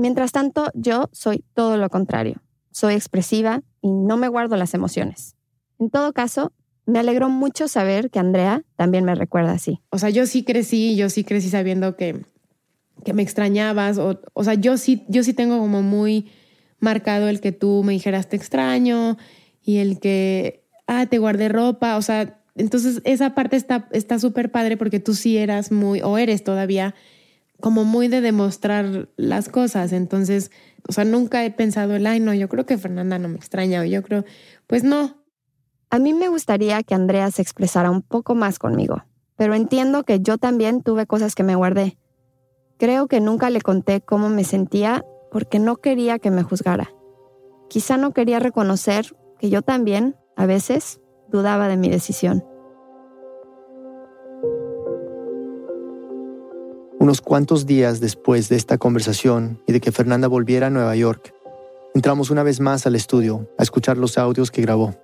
Mientras 0.00 0.32
tanto, 0.32 0.70
yo 0.72 1.10
soy 1.12 1.44
todo 1.52 1.76
lo 1.76 1.90
contrario. 1.90 2.40
Soy 2.70 2.94
expresiva 2.94 3.62
y 3.82 3.90
no 3.90 4.16
me 4.16 4.28
guardo 4.28 4.56
las 4.56 4.72
emociones. 4.72 5.36
En 5.78 5.90
todo 5.90 6.14
caso, 6.14 6.52
me 6.86 6.98
alegró 6.98 7.28
mucho 7.28 7.68
saber 7.68 8.08
que 8.08 8.18
Andrea 8.18 8.64
también 8.76 9.04
me 9.04 9.14
recuerda 9.14 9.52
así. 9.52 9.82
O 9.90 9.98
sea, 9.98 10.08
yo 10.08 10.24
sí 10.24 10.42
crecí, 10.42 10.96
yo 10.96 11.10
sí 11.10 11.22
crecí 11.22 11.50
sabiendo 11.50 11.96
que, 11.96 12.24
que 13.04 13.12
me 13.12 13.20
extrañabas. 13.20 13.98
O, 13.98 14.22
o 14.32 14.42
sea, 14.42 14.54
yo 14.54 14.78
sí, 14.78 15.04
yo 15.08 15.22
sí 15.22 15.34
tengo 15.34 15.58
como 15.58 15.82
muy 15.82 16.30
marcado 16.78 17.28
el 17.28 17.42
que 17.42 17.52
tú 17.52 17.82
me 17.84 17.92
dijeras 17.92 18.26
te 18.26 18.36
extraño 18.36 19.18
y 19.62 19.78
el 19.78 20.00
que, 20.00 20.64
ah, 20.86 21.04
te 21.04 21.18
guardé 21.18 21.50
ropa. 21.50 21.98
O 21.98 22.02
sea, 22.02 22.42
entonces 22.54 23.02
esa 23.04 23.34
parte 23.34 23.58
está 23.92 24.18
súper 24.18 24.50
padre 24.50 24.78
porque 24.78 24.98
tú 24.98 25.14
sí 25.14 25.36
eras 25.36 25.70
muy, 25.70 26.00
o 26.00 26.16
eres 26.16 26.42
todavía, 26.42 26.94
como 27.60 27.84
muy 27.84 28.08
de 28.08 28.20
demostrar 28.20 29.08
las 29.16 29.48
cosas. 29.48 29.92
Entonces, 29.92 30.50
o 30.88 30.92
sea, 30.92 31.04
nunca 31.04 31.44
he 31.44 31.50
pensado 31.50 31.94
el, 31.94 32.06
ay, 32.06 32.20
no, 32.20 32.34
yo 32.34 32.48
creo 32.48 32.66
que 32.66 32.78
Fernanda 32.78 33.18
no 33.18 33.28
me 33.28 33.36
extraña 33.36 33.80
o 33.80 33.84
yo 33.84 34.02
creo, 34.02 34.24
pues 34.66 34.84
no. 34.84 35.22
A 35.90 35.98
mí 35.98 36.14
me 36.14 36.28
gustaría 36.28 36.82
que 36.82 36.94
Andrea 36.94 37.30
se 37.30 37.42
expresara 37.42 37.90
un 37.90 38.02
poco 38.02 38.34
más 38.34 38.58
conmigo, 38.58 39.04
pero 39.36 39.54
entiendo 39.54 40.04
que 40.04 40.20
yo 40.20 40.38
también 40.38 40.82
tuve 40.82 41.06
cosas 41.06 41.34
que 41.34 41.42
me 41.42 41.56
guardé. 41.56 41.98
Creo 42.78 43.08
que 43.08 43.20
nunca 43.20 43.50
le 43.50 43.60
conté 43.60 44.00
cómo 44.00 44.28
me 44.28 44.44
sentía 44.44 45.04
porque 45.30 45.58
no 45.58 45.76
quería 45.76 46.18
que 46.18 46.30
me 46.30 46.42
juzgara. 46.42 46.90
Quizá 47.68 47.96
no 47.96 48.12
quería 48.12 48.38
reconocer 48.38 49.16
que 49.38 49.50
yo 49.50 49.62
también, 49.62 50.16
a 50.36 50.46
veces, 50.46 51.00
dudaba 51.28 51.68
de 51.68 51.76
mi 51.76 51.88
decisión. 51.88 52.44
Unos 57.00 57.22
cuantos 57.22 57.64
días 57.64 57.98
después 57.98 58.50
de 58.50 58.56
esta 58.56 58.76
conversación 58.76 59.62
y 59.66 59.72
de 59.72 59.80
que 59.80 59.90
Fernanda 59.90 60.28
volviera 60.28 60.66
a 60.66 60.70
Nueva 60.70 60.94
York, 60.94 61.34
entramos 61.94 62.28
una 62.28 62.42
vez 62.42 62.60
más 62.60 62.86
al 62.86 62.94
estudio 62.94 63.48
a 63.56 63.62
escuchar 63.62 63.96
los 63.96 64.18
audios 64.18 64.50
que 64.50 64.60
grabó. 64.60 64.94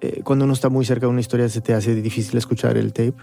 Eh, 0.00 0.22
cuando 0.24 0.46
uno 0.46 0.54
está 0.54 0.68
muy 0.68 0.84
cerca 0.84 1.06
de 1.06 1.12
una 1.12 1.20
historia 1.20 1.48
se 1.48 1.60
te 1.60 1.74
hace 1.74 1.94
difícil 1.94 2.36
escuchar 2.36 2.76
el 2.76 2.92
tape. 2.92 3.14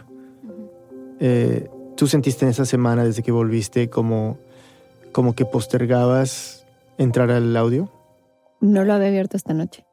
Eh, 1.19 1.69
¿Tú 1.97 2.07
sentiste 2.07 2.45
en 2.45 2.51
esa 2.51 2.63
semana 2.63 3.03
desde 3.03 3.21
que 3.21 3.33
volviste 3.33 3.89
como, 3.89 4.37
como 5.11 5.35
que 5.35 5.43
postergabas 5.43 6.65
entrar 6.97 7.31
al 7.31 7.53
audio? 7.57 7.91
No 8.61 8.85
lo 8.85 8.93
había 8.93 9.09
abierto 9.09 9.35
esta 9.35 9.53
noche. 9.53 9.85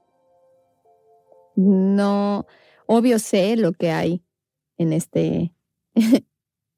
No, 1.56 2.46
obvio 2.86 3.18
sé 3.18 3.56
lo 3.56 3.72
que 3.72 3.90
hay 3.90 4.22
en 4.78 4.92
este 4.92 5.52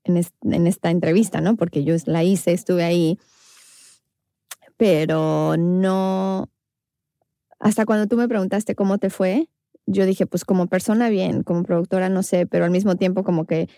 en, 0.04 0.66
esta 0.66 0.90
entrevista, 0.90 1.40
¿no? 1.40 1.56
Porque 1.56 1.84
yo 1.84 1.94
la 2.06 2.24
hice, 2.24 2.52
estuve 2.52 2.84
ahí, 2.84 3.18
pero 4.76 5.56
no, 5.56 6.48
hasta 7.58 7.84
cuando 7.86 8.06
tú 8.06 8.16
me 8.16 8.28
preguntaste 8.28 8.74
cómo 8.74 8.98
te 8.98 9.10
fue, 9.10 9.48
yo 9.86 10.06
dije, 10.06 10.26
pues 10.26 10.44
como 10.44 10.66
persona 10.66 11.08
bien, 11.08 11.42
como 11.42 11.62
productora 11.62 12.08
no 12.08 12.22
sé, 12.22 12.46
pero 12.46 12.64
al 12.64 12.70
mismo 12.70 12.96
tiempo 12.96 13.24
como 13.24 13.46
que 13.46 13.68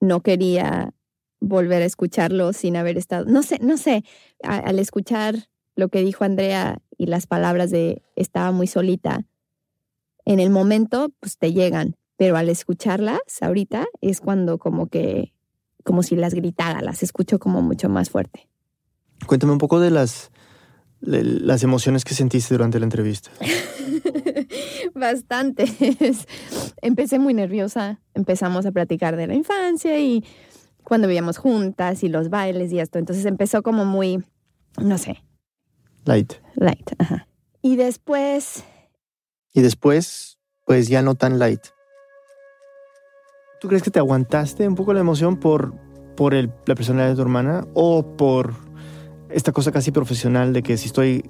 no 0.00 0.22
quería 0.22 0.94
volver 1.40 1.82
a 1.82 1.86
escucharlo 1.86 2.52
sin 2.52 2.76
haber 2.76 2.96
estado, 2.98 3.24
no 3.26 3.42
sé, 3.42 3.58
no 3.60 3.76
sé, 3.76 4.04
al 4.42 4.78
escuchar 4.78 5.48
lo 5.74 5.88
que 5.88 6.02
dijo 6.02 6.24
Andrea 6.24 6.82
y 6.96 7.06
las 7.06 7.26
palabras 7.26 7.70
de 7.70 8.02
estaba 8.16 8.52
muy 8.52 8.66
solita, 8.66 9.26
en 10.24 10.40
el 10.40 10.50
momento 10.50 11.12
pues 11.20 11.38
te 11.38 11.52
llegan, 11.52 11.96
pero 12.20 12.36
al 12.36 12.50
escucharlas 12.50 13.18
ahorita 13.40 13.86
es 14.02 14.20
cuando 14.20 14.58
como 14.58 14.88
que, 14.88 15.32
como 15.84 16.02
si 16.02 16.16
las 16.16 16.34
gritara, 16.34 16.82
las 16.82 17.02
escucho 17.02 17.38
como 17.38 17.62
mucho 17.62 17.88
más 17.88 18.10
fuerte. 18.10 18.46
Cuéntame 19.24 19.54
un 19.54 19.58
poco 19.58 19.80
de 19.80 19.90
las, 19.90 20.30
las 21.00 21.62
emociones 21.62 22.04
que 22.04 22.12
sentiste 22.12 22.52
durante 22.52 22.78
la 22.78 22.84
entrevista. 22.84 23.30
Bastante. 24.94 25.64
Empecé 26.82 27.18
muy 27.18 27.32
nerviosa, 27.32 28.02
empezamos 28.12 28.66
a 28.66 28.72
platicar 28.72 29.16
de 29.16 29.26
la 29.26 29.34
infancia 29.34 29.98
y 29.98 30.22
cuando 30.84 31.08
vivíamos 31.08 31.38
juntas 31.38 32.02
y 32.02 32.10
los 32.10 32.28
bailes 32.28 32.70
y 32.70 32.80
esto, 32.80 32.98
entonces 32.98 33.24
empezó 33.24 33.62
como 33.62 33.86
muy, 33.86 34.22
no 34.78 34.98
sé. 34.98 35.24
Light. 36.04 36.34
Light, 36.56 36.90
ajá. 36.98 37.28
Y 37.62 37.76
después... 37.76 38.62
Y 39.54 39.62
después, 39.62 40.38
pues 40.66 40.88
ya 40.88 41.00
no 41.00 41.14
tan 41.14 41.38
light. 41.38 41.62
¿Tú 43.60 43.68
crees 43.68 43.82
que 43.82 43.90
te 43.90 43.98
aguantaste 43.98 44.66
un 44.66 44.74
poco 44.74 44.94
la 44.94 45.00
emoción 45.00 45.36
por, 45.36 45.74
por 46.16 46.32
el, 46.32 46.50
la 46.64 46.74
personalidad 46.74 47.10
de 47.10 47.16
tu 47.16 47.20
hermana 47.20 47.66
o 47.74 48.16
por 48.16 48.54
esta 49.28 49.52
cosa 49.52 49.70
casi 49.70 49.92
profesional 49.92 50.54
de 50.54 50.62
que 50.62 50.78
si 50.78 50.86
estoy 50.86 51.24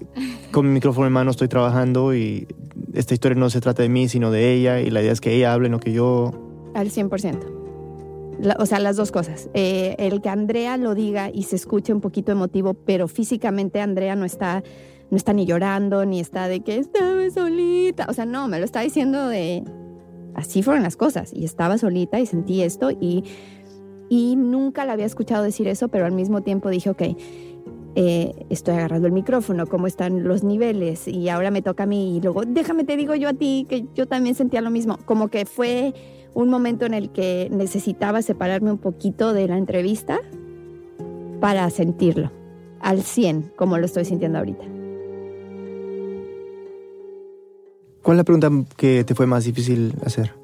con 0.53 0.65
mi 0.65 0.73
micrófono 0.73 1.09
en 1.09 1.13
mano 1.13 1.33
estoy 1.33 1.49
trabajando 1.49 2.15
y 2.15 2.47
esta 2.95 3.15
historia 3.15 3.37
no 3.37 3.51
se 3.51 3.61
trata 3.61 3.83
de 3.83 3.89
mí 3.89 4.09
sino 4.09 4.31
de 4.31 4.53
ella 4.53 4.81
y 4.81 4.91
la 4.91 5.03
idea 5.03 5.11
es 5.11 5.21
que 5.21 5.35
ella 5.35 5.53
hable, 5.53 5.69
no 5.69 5.81
que 5.81 5.93
yo... 5.93 6.31
Al 6.75 6.91
100%. 6.91 8.57
o 8.59 8.67
sea, 8.67 8.79
las 8.79 8.97
dos 8.97 9.11
cosas. 9.11 9.51
Eh, 9.53 9.97
el 9.99 10.23
que 10.23 10.29
Andrea 10.29 10.77
lo 10.77 10.95
diga 10.95 11.31
y 11.35 11.43
se 11.43 11.57
escuche 11.57 11.93
un 11.93 12.01
poquito 12.01 12.31
emotivo, 12.31 12.75
pero 12.75 13.09
físicamente 13.09 13.81
Andrea 13.81 14.15
no 14.15 14.25
está 14.25 14.63
no 15.11 15.17
está 15.17 15.33
ni 15.33 15.45
llorando, 15.45 16.07
ni 16.07 16.21
está 16.21 16.47
de 16.47 16.61
que 16.61 16.79
estaba 16.79 17.29
solita. 17.31 18.07
O 18.09 18.13
sea, 18.13 18.27
no, 18.27 18.47
me 18.47 18.61
lo 18.61 18.65
está 18.65 18.83
diciendo 18.83 19.27
de 19.27 19.65
así 20.41 20.63
fueron 20.63 20.83
las 20.83 20.97
cosas. 20.97 21.33
Y 21.33 21.45
estaba 21.45 21.79
solita 21.79 22.19
y 22.21 22.27
sentí 22.27 22.63
esto 22.63 22.91
y, 22.91 23.25
y 24.09 24.37
nunca 24.37 24.85
la 24.85 24.95
había 24.95 25.07
escuchado 25.07 25.45
decir 25.45 25.69
eso, 25.69 25.89
pero 25.89 26.07
al 26.07 26.13
mismo 26.13 26.43
tiempo 26.43 26.69
dije, 26.69 26.91
ok, 26.91 27.03
eh, 27.97 28.47
estoy 28.51 28.75
agarrando 28.75 29.09
el 29.09 29.13
micrófono, 29.13 29.67
cómo 29.67 29.87
están 29.87 30.23
los 30.23 30.45
niveles 30.45 31.09
y 31.09 31.29
ahora 31.29 31.51
me 31.51 31.61
toca 31.61 31.83
a 31.83 31.87
mí 31.87 32.17
y 32.17 32.21
luego 32.21 32.43
déjame 32.47 32.85
te 32.85 32.97
digo 32.97 33.17
yo 33.17 33.29
a 33.29 33.35
ti 33.35 33.67
que 33.69 33.87
yo 33.97 34.07
también 34.07 34.37
sentía 34.37 34.61
lo 34.61 34.71
mismo, 34.71 34.97
como 35.07 35.27
que 35.27 35.45
fue 35.45 35.93
un 36.33 36.49
momento 36.49 36.87
en 36.87 36.95
el 36.95 37.11
que 37.11 37.49
necesitaba 37.51 38.23
separarme 38.23 38.71
un 38.71 38.79
poquito 38.79 39.33
de 39.33 39.49
la 39.49 39.59
entrevista 39.59 40.21
para 41.41 41.69
sentirlo 41.71 42.31
al 42.81 43.03
100 43.03 43.55
como 43.57 43.77
lo 43.77 43.87
estoy 43.87 44.05
sintiendo 44.05 44.39
ahorita. 44.39 44.80
¿Cuál 48.11 48.17
es 48.17 48.23
la 48.23 48.25
pregunta 48.25 48.75
que 48.77 49.05
te 49.05 49.15
fue 49.15 49.27
más 49.29 49.45
difícil 49.45 49.95
hacer? 50.05 50.35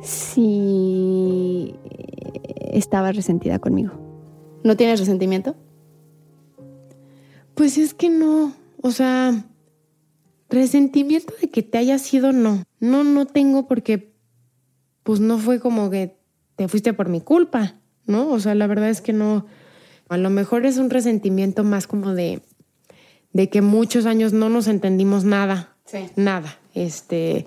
Si 0.00 1.74
estaba 2.70 3.10
resentida 3.10 3.58
conmigo. 3.58 3.94
¿No 4.62 4.76
tienes 4.76 5.00
resentimiento? 5.00 5.56
Pues 7.56 7.78
es 7.78 7.94
que 7.94 8.10
no, 8.10 8.52
o 8.80 8.92
sea, 8.92 9.44
resentimiento 10.48 11.34
de 11.40 11.50
que 11.50 11.64
te 11.64 11.78
haya 11.78 11.98
sido 11.98 12.30
no. 12.30 12.62
No, 12.78 13.02
no 13.02 13.26
tengo 13.26 13.66
porque 13.66 14.14
pues 15.02 15.18
no 15.18 15.36
fue 15.38 15.58
como 15.58 15.90
que 15.90 16.16
te 16.54 16.68
fuiste 16.68 16.92
por 16.92 17.08
mi 17.08 17.20
culpa, 17.20 17.74
¿no? 18.06 18.30
O 18.30 18.38
sea, 18.38 18.54
la 18.54 18.68
verdad 18.68 18.88
es 18.88 19.00
que 19.00 19.12
no. 19.12 19.46
A 20.08 20.16
lo 20.16 20.30
mejor 20.30 20.64
es 20.64 20.78
un 20.78 20.90
resentimiento 20.90 21.64
más 21.64 21.88
como 21.88 22.14
de, 22.14 22.40
de 23.32 23.48
que 23.48 23.62
muchos 23.62 24.06
años 24.06 24.32
no 24.32 24.48
nos 24.48 24.68
entendimos 24.68 25.24
nada. 25.24 25.76
Sí. 25.84 26.10
Nada. 26.16 26.58
Este, 26.74 27.46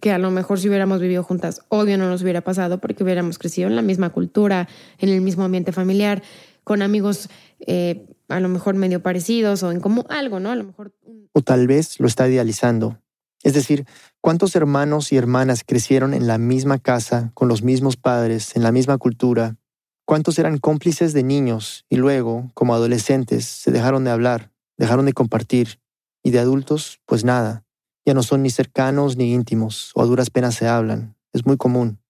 que 0.00 0.12
a 0.12 0.18
lo 0.18 0.30
mejor 0.30 0.60
si 0.60 0.68
hubiéramos 0.68 1.00
vivido 1.00 1.22
juntas, 1.22 1.62
obvio 1.68 1.98
no 1.98 2.08
nos 2.08 2.22
hubiera 2.22 2.42
pasado 2.42 2.78
porque 2.78 3.02
hubiéramos 3.02 3.38
crecido 3.38 3.68
en 3.68 3.76
la 3.76 3.82
misma 3.82 4.10
cultura, 4.10 4.68
en 4.98 5.08
el 5.08 5.20
mismo 5.20 5.44
ambiente 5.44 5.72
familiar, 5.72 6.22
con 6.64 6.82
amigos 6.82 7.28
eh, 7.60 8.06
a 8.28 8.40
lo 8.40 8.48
mejor 8.48 8.74
medio 8.74 9.02
parecidos 9.02 9.62
o 9.62 9.70
en 9.70 9.80
como 9.80 10.04
algo, 10.08 10.40
¿no? 10.40 10.50
A 10.50 10.56
lo 10.56 10.64
mejor. 10.64 10.94
O 11.32 11.42
tal 11.42 11.66
vez 11.66 12.00
lo 12.00 12.06
está 12.06 12.28
idealizando. 12.28 13.00
Es 13.42 13.54
decir, 13.54 13.86
¿cuántos 14.20 14.56
hermanos 14.56 15.12
y 15.12 15.16
hermanas 15.16 15.62
crecieron 15.64 16.14
en 16.14 16.26
la 16.26 16.38
misma 16.38 16.78
casa, 16.78 17.30
con 17.34 17.48
los 17.48 17.62
mismos 17.62 17.96
padres, 17.96 18.56
en 18.56 18.62
la 18.62 18.72
misma 18.72 18.98
cultura? 18.98 19.56
¿Cuántos 20.04 20.38
eran 20.38 20.58
cómplices 20.58 21.12
de 21.12 21.22
niños 21.22 21.84
y 21.88 21.96
luego, 21.96 22.50
como 22.54 22.74
adolescentes, 22.74 23.44
se 23.44 23.70
dejaron 23.70 24.04
de 24.04 24.10
hablar, 24.10 24.50
dejaron 24.76 25.06
de 25.06 25.12
compartir? 25.12 25.80
Y 26.22 26.30
de 26.30 26.38
adultos, 26.38 27.00
pues 27.06 27.24
nada. 27.24 27.64
Ya 28.04 28.14
no 28.14 28.22
son 28.22 28.42
ni 28.42 28.50
cercanos 28.50 29.16
ni 29.16 29.32
íntimos, 29.32 29.92
o 29.94 30.02
a 30.02 30.06
duras 30.06 30.30
penas 30.30 30.54
se 30.54 30.68
hablan. 30.68 31.16
Es 31.32 31.46
muy 31.46 31.56
común. 31.56 32.00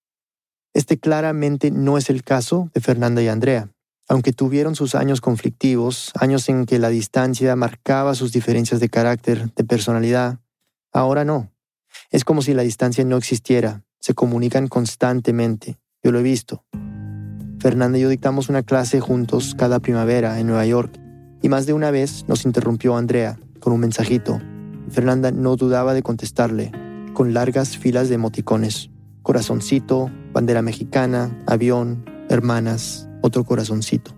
Este 0.74 0.98
claramente 0.98 1.70
no 1.70 1.96
es 1.96 2.11
el 2.11 2.22
caso 2.22 2.70
de 2.74 2.81
Fernanda 2.81 3.22
y 3.22 3.29
Andrea. 3.29 3.70
Aunque 4.09 4.33
tuvieron 4.33 4.74
sus 4.76 4.94
años 4.94 5.20
conflictivos, 5.20 6.12
años 6.20 6.48
en 6.48 6.66
que 6.66 6.79
la 6.79 6.90
distancia 6.90 7.57
marcaba 7.57 8.14
sus 8.14 8.33
diferencias 8.33 8.79
de 8.79 8.88
carácter, 8.88 9.52
de 9.55 9.64
personalidad, 9.64 10.38
ahora 10.92 11.24
no. 11.24 11.50
Es 12.11 12.24
como 12.24 12.42
si 12.42 12.55
la 12.55 12.62
distancia 12.62 13.05
no 13.05 13.16
existiera, 13.16 13.85
se 14.00 14.14
comunican 14.14 14.68
constantemente. 14.68 15.79
Yo 16.02 16.12
lo 16.12 16.20
he 16.20 16.22
visto. 16.22 16.64
Fernanda 17.59 17.98
y 17.98 18.02
yo 18.02 18.09
dictamos 18.09 18.48
una 18.48 18.62
clase 18.62 19.00
juntos 19.00 19.55
cada 19.57 19.81
primavera 19.81 20.38
en 20.38 20.46
Nueva 20.46 20.66
York 20.66 21.06
y 21.46 21.48
más 21.48 21.64
de 21.64 21.74
una 21.74 21.92
vez 21.92 22.24
nos 22.26 22.44
interrumpió 22.44 22.96
Andrea 22.96 23.38
con 23.61 23.72
un 23.72 23.78
mensajito. 23.78 24.40
Fernanda 24.90 25.30
no 25.30 25.54
dudaba 25.54 25.94
de 25.94 26.02
contestarle, 26.02 26.72
con 27.14 27.35
largas 27.35 27.78
filas 27.78 28.09
de 28.09 28.16
emoticones. 28.16 28.90
Corazoncito, 29.22 30.11
bandera 30.32 30.61
mexicana, 30.61 31.40
avión, 31.46 32.04
hermanas, 32.28 33.09
otro 33.22 33.44
corazoncito. 33.44 34.11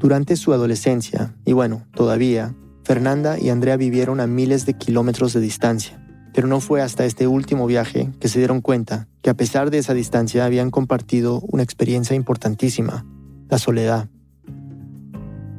Durante 0.00 0.34
su 0.34 0.52
adolescencia, 0.52 1.36
y 1.44 1.52
bueno, 1.52 1.86
todavía, 1.94 2.52
Fernanda 2.82 3.38
y 3.38 3.50
Andrea 3.50 3.76
vivieron 3.76 4.18
a 4.18 4.26
miles 4.26 4.66
de 4.66 4.74
kilómetros 4.74 5.32
de 5.32 5.38
distancia, 5.38 6.04
pero 6.36 6.48
no 6.48 6.60
fue 6.60 6.82
hasta 6.82 7.06
este 7.06 7.26
último 7.26 7.66
viaje 7.66 8.10
que 8.20 8.28
se 8.28 8.38
dieron 8.38 8.60
cuenta 8.60 9.08
que 9.22 9.30
a 9.30 9.34
pesar 9.34 9.70
de 9.70 9.78
esa 9.78 9.94
distancia 9.94 10.44
habían 10.44 10.70
compartido 10.70 11.40
una 11.40 11.62
experiencia 11.62 12.14
importantísima, 12.14 13.06
la 13.48 13.56
soledad. 13.56 14.10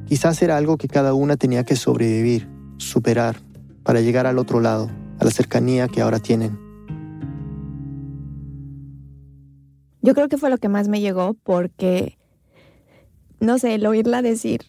Quizás 0.06 0.40
era 0.44 0.56
algo 0.56 0.78
que 0.78 0.88
cada 0.88 1.16
una 1.16 1.36
tenía 1.36 1.64
que 1.64 1.76
sobrevivir, 1.76 2.48
superar, 2.78 3.38
para 3.82 4.02
llegar 4.02 4.28
al 4.28 4.38
otro 4.38 4.60
lado, 4.60 4.88
a 5.18 5.26
la 5.26 5.32
cercanía 5.32 5.88
que 5.88 6.02
ahora 6.02 6.20
tienen. 6.20 6.60
Yo 10.04 10.14
creo 10.14 10.28
que 10.28 10.38
fue 10.38 10.52
lo 10.52 10.60
que 10.60 10.70
más 10.70 10.90
me 10.90 11.02
llegó 11.02 11.34
porque, 11.42 12.20
no 13.40 13.58
sé, 13.58 13.74
el 13.74 13.88
oírla 13.88 14.22
decir 14.22 14.62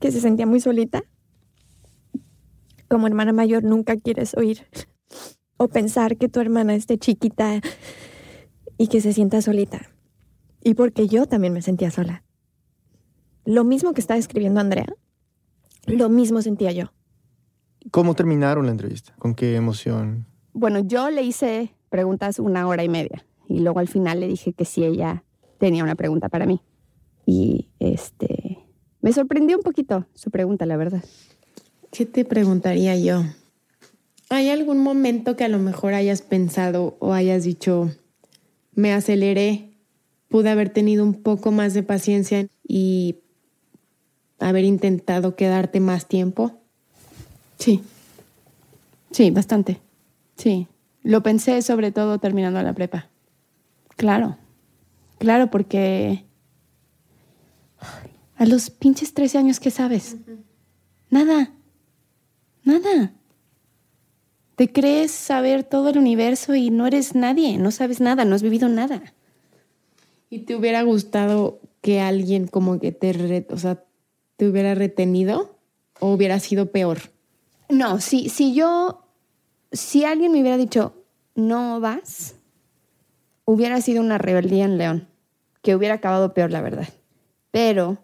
que 0.00 0.10
se 0.10 0.20
sentía 0.20 0.46
muy 0.46 0.58
solita. 0.58 1.04
Como 2.88 3.06
hermana 3.06 3.32
mayor 3.32 3.62
nunca 3.62 3.96
quieres 3.96 4.34
oír 4.36 4.66
o 5.56 5.68
pensar 5.68 6.16
que 6.16 6.28
tu 6.28 6.40
hermana 6.40 6.74
esté 6.74 6.98
chiquita 6.98 7.60
y 8.78 8.88
que 8.88 9.00
se 9.00 9.12
sienta 9.12 9.42
solita. 9.42 9.90
Y 10.62 10.74
porque 10.74 11.06
yo 11.08 11.26
también 11.26 11.52
me 11.52 11.62
sentía 11.62 11.90
sola. 11.90 12.24
Lo 13.44 13.64
mismo 13.64 13.92
que 13.92 14.00
estaba 14.00 14.18
escribiendo 14.18 14.60
Andrea, 14.60 14.86
lo 15.86 16.08
mismo 16.08 16.40
sentía 16.40 16.72
yo. 16.72 16.92
¿Cómo 17.90 18.14
terminaron 18.14 18.64
la 18.64 18.72
entrevista? 18.72 19.14
¿Con 19.18 19.34
qué 19.34 19.56
emoción? 19.56 20.26
Bueno, 20.54 20.78
yo 20.78 21.10
le 21.10 21.22
hice 21.22 21.74
preguntas 21.90 22.38
una 22.38 22.66
hora 22.66 22.82
y 22.82 22.88
media 22.88 23.26
y 23.48 23.60
luego 23.60 23.80
al 23.80 23.88
final 23.88 24.20
le 24.20 24.28
dije 24.28 24.54
que 24.54 24.64
si 24.64 24.84
ella 24.84 25.24
tenía 25.58 25.84
una 25.84 25.94
pregunta 25.94 26.28
para 26.28 26.46
mí. 26.46 26.62
Y 27.26 27.68
este 27.78 28.58
me 29.04 29.12
sorprendió 29.12 29.58
un 29.58 29.62
poquito 29.62 30.06
su 30.14 30.30
pregunta, 30.30 30.64
la 30.64 30.78
verdad. 30.78 31.04
¿Qué 31.90 32.06
te 32.06 32.24
preguntaría 32.24 32.96
yo? 32.96 33.22
¿Hay 34.30 34.48
algún 34.48 34.78
momento 34.78 35.36
que 35.36 35.44
a 35.44 35.48
lo 35.48 35.58
mejor 35.58 35.94
hayas 35.94 36.22
pensado 36.22 36.96
o 36.98 37.12
hayas 37.12 37.44
dicho, 37.44 37.90
me 38.74 38.92
aceleré, 38.92 39.70
pude 40.28 40.50
haber 40.50 40.70
tenido 40.70 41.04
un 41.04 41.14
poco 41.14 41.52
más 41.52 41.74
de 41.74 41.82
paciencia 41.82 42.46
y 42.66 43.16
haber 44.38 44.64
intentado 44.64 45.36
quedarte 45.36 45.80
más 45.80 46.08
tiempo? 46.08 46.60
Sí. 47.58 47.82
Sí, 49.10 49.30
bastante. 49.30 49.80
Sí. 50.36 50.66
Lo 51.02 51.22
pensé 51.22 51.60
sobre 51.62 51.92
todo 51.92 52.18
terminando 52.18 52.60
la 52.62 52.72
prepa. 52.72 53.10
Claro. 53.96 54.38
Claro, 55.18 55.50
porque 55.50 56.24
a 58.36 58.46
los 58.46 58.70
pinches 58.70 59.14
13 59.14 59.38
años, 59.38 59.60
¿qué 59.60 59.70
sabes? 59.70 60.16
Nada. 61.10 61.52
Nada. 62.64 63.12
Te 64.56 64.72
crees 64.72 65.10
saber 65.10 65.64
todo 65.64 65.88
el 65.90 65.98
universo 65.98 66.54
y 66.54 66.70
no 66.70 66.86
eres 66.86 67.14
nadie, 67.14 67.58
no 67.58 67.70
sabes 67.70 68.00
nada, 68.00 68.24
no 68.24 68.34
has 68.34 68.42
vivido 68.42 68.68
nada. 68.68 69.02
¿Y 70.30 70.40
te 70.40 70.54
hubiera 70.56 70.82
gustado 70.82 71.60
que 71.80 72.00
alguien 72.00 72.46
como 72.46 72.78
que 72.78 72.92
te, 72.92 73.12
re- 73.12 73.46
o 73.50 73.58
sea, 73.58 73.82
te 74.36 74.48
hubiera 74.48 74.74
retenido 74.74 75.56
o 76.00 76.12
hubiera 76.12 76.38
sido 76.40 76.70
peor? 76.70 76.98
No, 77.68 78.00
si, 78.00 78.28
si 78.28 78.54
yo, 78.54 79.04
si 79.72 80.04
alguien 80.04 80.32
me 80.32 80.40
hubiera 80.40 80.56
dicho, 80.56 80.94
no 81.34 81.80
vas, 81.80 82.36
hubiera 83.44 83.80
sido 83.80 84.00
una 84.02 84.18
rebeldía 84.18 84.64
en 84.64 84.78
León, 84.78 85.08
que 85.62 85.74
hubiera 85.74 85.94
acabado 85.94 86.32
peor, 86.32 86.50
la 86.52 86.60
verdad. 86.60 86.88
Pero, 87.50 87.98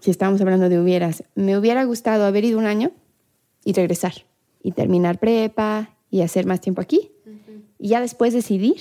si 0.00 0.10
estamos 0.10 0.40
hablando 0.40 0.68
de 0.68 0.80
hubieras, 0.80 1.24
me 1.34 1.56
hubiera 1.56 1.84
gustado 1.84 2.24
haber 2.24 2.44
ido 2.44 2.58
un 2.58 2.66
año 2.66 2.90
y 3.64 3.72
regresar, 3.72 4.12
y 4.62 4.72
terminar 4.72 5.18
prepa, 5.18 5.90
y 6.10 6.22
hacer 6.22 6.46
más 6.46 6.60
tiempo 6.60 6.80
aquí, 6.80 7.10
y 7.78 7.88
ya 7.88 8.00
después 8.00 8.32
decidir. 8.32 8.76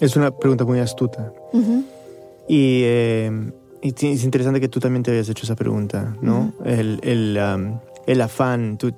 Es 0.00 0.16
una 0.16 0.30
pregunta 0.30 0.64
muy 0.64 0.78
astuta. 0.78 1.32
Y, 2.48 2.82
eh, 2.84 3.52
y 3.82 3.88
es 3.88 4.24
interesante 4.24 4.60
que 4.60 4.68
tú 4.68 4.80
también 4.80 5.02
te 5.02 5.10
hayas 5.10 5.28
hecho 5.28 5.44
esa 5.44 5.56
pregunta, 5.56 6.16
¿no? 6.20 6.52
El, 6.64 7.00
el, 7.02 7.38
um, 7.38 7.78
el 8.06 8.20
afán 8.20 8.78
tú, 8.78 8.92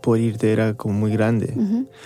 por 0.00 0.18
irte 0.18 0.52
era 0.52 0.74
como 0.74 0.94
muy 0.94 1.12
grande. 1.12 1.54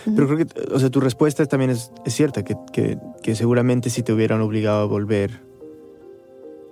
Pero 0.05 0.27
creo 0.27 0.39
que, 0.39 0.47
o 0.75 0.79
sea, 0.79 0.91
tu 0.91 1.01
respuesta 1.01 1.47
también 1.47 1.71
es, 1.71 1.93
es 2.05 2.15
cierta, 2.15 2.45
que, 2.45 2.57
que, 2.73 2.99
que 3.23 3.35
seguramente 3.35 3.89
si 3.89 4.03
te 4.03 4.13
hubieran 4.13 4.41
obligado 4.41 4.83
a 4.83 4.87
volver, 4.87 5.46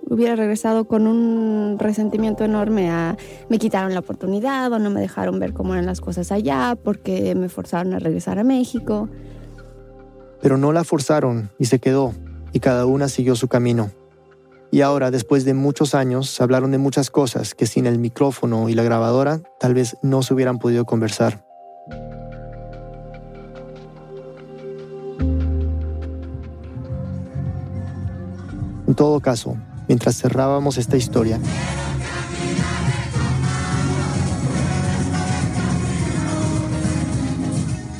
Hubiera 0.07 0.35
regresado 0.35 0.85
con 0.85 1.07
un 1.07 1.77
resentimiento 1.79 2.43
enorme 2.43 2.89
a 2.91 3.17
me 3.49 3.57
quitaron 3.57 3.93
la 3.93 4.01
oportunidad 4.01 4.71
o 4.71 4.79
no 4.79 4.89
me 4.89 5.01
dejaron 5.01 5.39
ver 5.39 5.53
cómo 5.53 5.73
eran 5.73 5.87
las 5.87 5.99
cosas 5.99 6.31
allá 6.31 6.77
porque 6.81 7.33
me 7.35 7.49
forzaron 7.49 7.93
a 7.93 7.99
regresar 7.99 8.37
a 8.39 8.43
México. 8.43 9.09
pero 10.41 10.57
no 10.57 10.71
la 10.71 10.83
forzaron 10.83 11.49
y 11.57 11.65
se 11.65 11.79
quedó. 11.79 12.13
y 12.53 12.59
cada 12.61 12.85
una 12.85 13.09
siguió 13.09 13.35
su 13.35 13.49
camino. 13.49 13.91
Y 14.71 14.81
ahora, 14.81 15.11
después 15.11 15.43
de 15.43 15.53
muchos 15.53 15.93
años, 15.93 16.39
hablaron 16.39 16.71
de 16.71 16.77
muchas 16.77 17.09
cosas 17.09 17.53
que 17.53 17.65
sin 17.65 17.85
el 17.85 17.99
micrófono 17.99 18.69
y 18.69 18.75
la 18.75 18.83
grabadora 18.83 19.41
tal 19.59 19.73
vez 19.73 19.97
no 20.01 20.21
se 20.21 20.33
hubieran 20.33 20.59
podido 20.59 20.85
conversar. 20.85 21.45
En 28.87 28.95
todo 28.95 29.19
caso, 29.19 29.57
mientras 29.95 30.17
cerrábamos 30.17 30.77
esta 30.77 30.97
historia, 30.97 31.39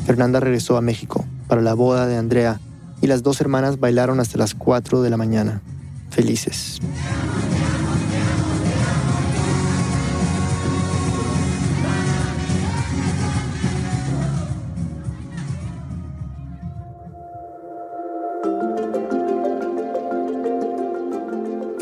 Fernanda 0.05 0.41
regresó 0.41 0.75
a 0.75 0.81
México 0.81 1.23
para 1.47 1.61
la 1.61 1.73
boda 1.73 2.05
de 2.05 2.17
Andrea 2.17 2.59
y 3.01 3.07
las 3.07 3.23
dos 3.23 3.39
hermanas 3.39 3.79
bailaron 3.79 4.19
hasta 4.19 4.37
las 4.37 4.55
4 4.55 5.03
de 5.03 5.09
la 5.09 5.15
mañana 5.15 5.61
felices. 6.09 6.81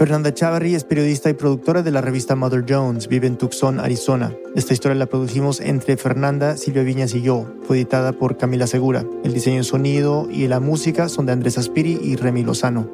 Fernanda 0.04 0.34
Chavarri 0.34 0.76
es 0.76 0.84
periodista 0.84 1.30
y 1.30 1.34
productora 1.34 1.82
de 1.82 1.90
la 1.90 2.02
revista 2.02 2.36
Mother 2.36 2.66
Jones. 2.68 3.08
Vive 3.08 3.26
en 3.26 3.38
Tucson, 3.38 3.80
Arizona. 3.80 4.34
Esta 4.54 4.74
historia 4.74 4.96
la 4.96 5.06
producimos 5.06 5.62
entre 5.62 5.96
Fernanda, 5.96 6.58
Silvia 6.58 6.84
Viñas 6.84 7.16
y 7.16 7.22
yo. 7.22 7.46
Fue 7.66 7.78
editada 7.78 8.12
por 8.12 8.36
Camila 8.36 8.68
Segura. 8.68 9.06
El 9.24 9.34
diseño 9.34 9.60
de 9.60 9.64
sonido 9.64 10.28
y 10.30 10.46
la 10.50 10.60
música 10.60 11.08
son 11.08 11.26
de 11.26 11.32
Andrés 11.32 11.58
Aspiri 11.58 12.02
y 12.04 12.18
Remy 12.18 12.44
Lozano. 12.44 12.90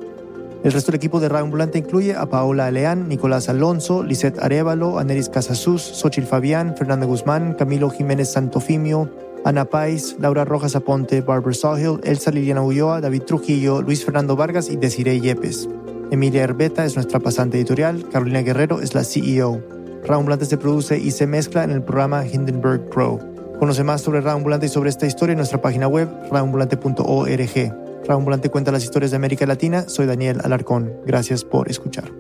El 0.64 0.72
resto 0.72 0.92
del 0.92 0.98
equipo 0.98 1.20
de 1.20 1.30
Radio 1.30 1.46
Ambulante 1.46 1.80
incluye 1.80 2.14
a 2.14 2.28
Paola 2.28 2.68
Aleán, 2.68 3.10
Nicolás 3.10 3.50
Alonso, 3.50 4.04
Lisette 4.04 4.38
Arevalo, 4.38 5.00
Aneris 5.00 5.30
Casasus, 5.30 5.82
Xochil 5.82 6.28
Fabián, 6.28 6.78
Fernanda 6.78 7.08
Guzmán, 7.08 7.56
Camilo 7.56 7.90
Jiménez 7.90 8.34
Santofimio, 8.34 9.10
Ana 9.46 9.66
Pais, 9.66 10.16
Laura 10.20 10.46
Rojas 10.46 10.76
Aponte, 10.76 11.22
Barbara 11.22 11.56
Sawhill, 11.56 12.02
Elsa 12.04 12.30
Liliana 12.30 12.62
Ulloa, 12.62 13.02
David 13.02 13.24
Trujillo, 13.24 13.82
Luis 13.82 14.06
Fernando 14.06 14.36
Vargas 14.36 14.70
y 14.70 14.76
Desiree 14.76 15.20
Yepes. 15.20 15.68
Emilia 16.12 16.44
Herbeta 16.44 16.86
es 16.86 16.96
nuestra 16.96 17.20
pasante 17.20 17.58
editorial, 17.58 18.10
Carolina 18.10 18.42
Guerrero 18.42 18.82
es 18.82 18.96
la 18.96 19.04
CEO. 19.04 19.62
Radio 20.02 20.16
Ambulante 20.18 20.46
se 20.46 20.58
produce 20.58 20.98
y 20.98 21.12
se 21.12 21.28
mezcla 21.28 21.64
en 21.64 21.72
el 21.72 21.84
programa 21.84 22.26
Hindenburg 22.26 22.90
Pro. 22.90 23.20
Conoce 23.60 23.84
más 23.84 24.02
sobre 24.02 24.22
Radio 24.22 24.38
Ambulante 24.38 24.66
y 24.66 24.70
sobre 24.70 24.90
esta 24.90 25.06
historia 25.06 25.34
en 25.34 25.38
nuestra 25.38 25.62
página 25.62 25.88
web 25.88 26.10
radioambulante.org. 26.32 27.90
Ambulante 28.10 28.50
cuenta 28.50 28.72
las 28.72 28.84
historias 28.84 29.12
de 29.12 29.18
América 29.18 29.46
Latina. 29.46 29.88
Soy 29.88 30.08
Daniel 30.08 30.40
Alarcón. 30.44 30.92
Gracias 31.06 31.44
por 31.44 31.70
escuchar. 31.70 32.12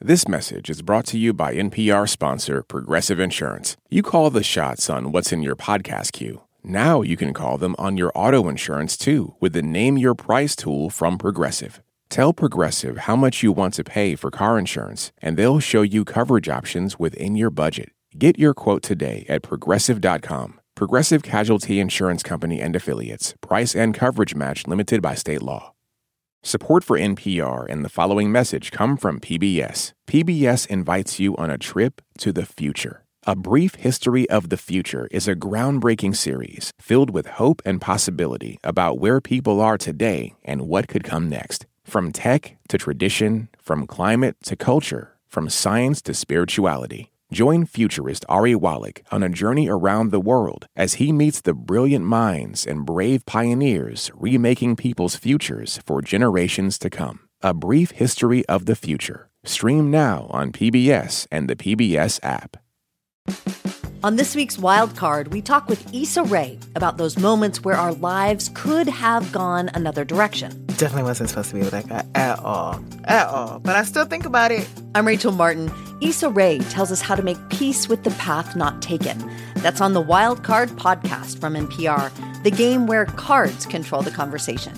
This 0.00 0.28
message 0.28 0.68
is 0.68 0.82
brought 0.82 1.06
to 1.06 1.18
you 1.18 1.32
by 1.32 1.54
NPR 1.54 2.08
sponsor 2.08 2.62
Progressive 2.62 3.20
Insurance. 3.20 3.76
You 3.88 4.02
call 4.02 4.30
the 4.30 4.42
shots 4.42 4.90
on 4.90 5.12
what's 5.12 5.32
in 5.32 5.42
your 5.42 5.56
podcast 5.56 6.12
queue. 6.12 6.43
Now 6.66 7.02
you 7.02 7.18
can 7.18 7.34
call 7.34 7.58
them 7.58 7.76
on 7.78 7.98
your 7.98 8.10
auto 8.14 8.48
insurance 8.48 8.96
too 8.96 9.34
with 9.38 9.52
the 9.52 9.60
Name 9.62 9.98
Your 9.98 10.14
Price 10.14 10.56
tool 10.56 10.88
from 10.88 11.18
Progressive. 11.18 11.82
Tell 12.08 12.32
Progressive 12.32 12.96
how 12.98 13.16
much 13.16 13.42
you 13.42 13.52
want 13.52 13.74
to 13.74 13.84
pay 13.84 14.14
for 14.14 14.30
car 14.30 14.58
insurance, 14.58 15.12
and 15.20 15.36
they'll 15.36 15.60
show 15.60 15.82
you 15.82 16.06
coverage 16.06 16.48
options 16.48 16.98
within 16.98 17.36
your 17.36 17.50
budget. 17.50 17.90
Get 18.16 18.38
your 18.38 18.54
quote 18.54 18.82
today 18.82 19.26
at 19.28 19.42
progressive.com. 19.42 20.58
Progressive 20.74 21.22
Casualty 21.22 21.80
Insurance 21.80 22.22
Company 22.22 22.62
and 22.62 22.74
Affiliates. 22.74 23.34
Price 23.42 23.74
and 23.74 23.94
coverage 23.94 24.34
match 24.34 24.66
limited 24.66 25.02
by 25.02 25.14
state 25.14 25.42
law. 25.42 25.74
Support 26.42 26.82
for 26.82 26.98
NPR 26.98 27.66
and 27.68 27.84
the 27.84 27.90
following 27.90 28.32
message 28.32 28.70
come 28.70 28.96
from 28.96 29.20
PBS. 29.20 29.92
PBS 30.06 30.66
invites 30.68 31.20
you 31.20 31.36
on 31.36 31.50
a 31.50 31.58
trip 31.58 32.00
to 32.18 32.32
the 32.32 32.46
future. 32.46 33.03
A 33.26 33.34
Brief 33.34 33.76
History 33.76 34.28
of 34.28 34.50
the 34.50 34.58
Future 34.58 35.08
is 35.10 35.26
a 35.26 35.34
groundbreaking 35.34 36.14
series 36.14 36.74
filled 36.78 37.08
with 37.08 37.40
hope 37.40 37.62
and 37.64 37.80
possibility 37.80 38.58
about 38.62 38.98
where 38.98 39.18
people 39.18 39.62
are 39.62 39.78
today 39.78 40.34
and 40.44 40.68
what 40.68 40.88
could 40.88 41.04
come 41.04 41.30
next. 41.30 41.64
From 41.84 42.12
tech 42.12 42.58
to 42.68 42.76
tradition, 42.76 43.48
from 43.58 43.86
climate 43.86 44.36
to 44.42 44.56
culture, 44.56 45.16
from 45.26 45.48
science 45.48 46.02
to 46.02 46.12
spirituality. 46.12 47.12
Join 47.32 47.64
futurist 47.64 48.26
Ari 48.28 48.56
Wallach 48.56 49.00
on 49.10 49.22
a 49.22 49.30
journey 49.30 49.70
around 49.70 50.10
the 50.10 50.20
world 50.20 50.66
as 50.76 50.94
he 50.94 51.10
meets 51.10 51.40
the 51.40 51.54
brilliant 51.54 52.04
minds 52.04 52.66
and 52.66 52.84
brave 52.84 53.24
pioneers 53.24 54.10
remaking 54.14 54.76
people's 54.76 55.16
futures 55.16 55.80
for 55.86 56.02
generations 56.02 56.76
to 56.76 56.90
come. 56.90 57.20
A 57.40 57.54
Brief 57.54 57.92
History 57.92 58.44
of 58.50 58.66
the 58.66 58.76
Future. 58.76 59.30
Stream 59.44 59.90
now 59.90 60.26
on 60.28 60.52
PBS 60.52 61.26
and 61.30 61.48
the 61.48 61.56
PBS 61.56 62.20
app. 62.22 62.58
On 64.04 64.16
this 64.16 64.36
week's 64.36 64.58
Wildcard, 64.58 65.28
we 65.28 65.40
talk 65.40 65.66
with 65.66 65.94
Issa 65.94 66.24
Rae 66.24 66.58
about 66.76 66.98
those 66.98 67.18
moments 67.18 67.64
where 67.64 67.74
our 67.74 67.94
lives 67.94 68.50
could 68.52 68.86
have 68.86 69.32
gone 69.32 69.70
another 69.72 70.04
direction. 70.04 70.66
Definitely 70.66 71.04
wasn't 71.04 71.30
supposed 71.30 71.48
to 71.48 71.54
be 71.54 71.62
with 71.62 71.70
that 71.70 71.88
guy 71.88 72.04
at 72.14 72.38
all. 72.40 72.84
At 73.04 73.26
all. 73.28 73.60
But 73.60 73.76
I 73.76 73.82
still 73.84 74.04
think 74.04 74.26
about 74.26 74.50
it. 74.50 74.68
I'm 74.94 75.06
Rachel 75.06 75.32
Martin. 75.32 75.72
Issa 76.02 76.28
Rae 76.28 76.58
tells 76.58 76.92
us 76.92 77.00
how 77.00 77.14
to 77.14 77.22
make 77.22 77.38
peace 77.48 77.88
with 77.88 78.04
the 78.04 78.10
path 78.10 78.54
not 78.54 78.82
taken. 78.82 79.16
That's 79.56 79.80
on 79.80 79.94
the 79.94 80.04
Wildcard 80.04 80.68
podcast 80.76 81.40
from 81.40 81.54
NPR, 81.54 82.12
the 82.42 82.50
game 82.50 82.86
where 82.86 83.06
cards 83.06 83.64
control 83.64 84.02
the 84.02 84.10
conversation. 84.10 84.74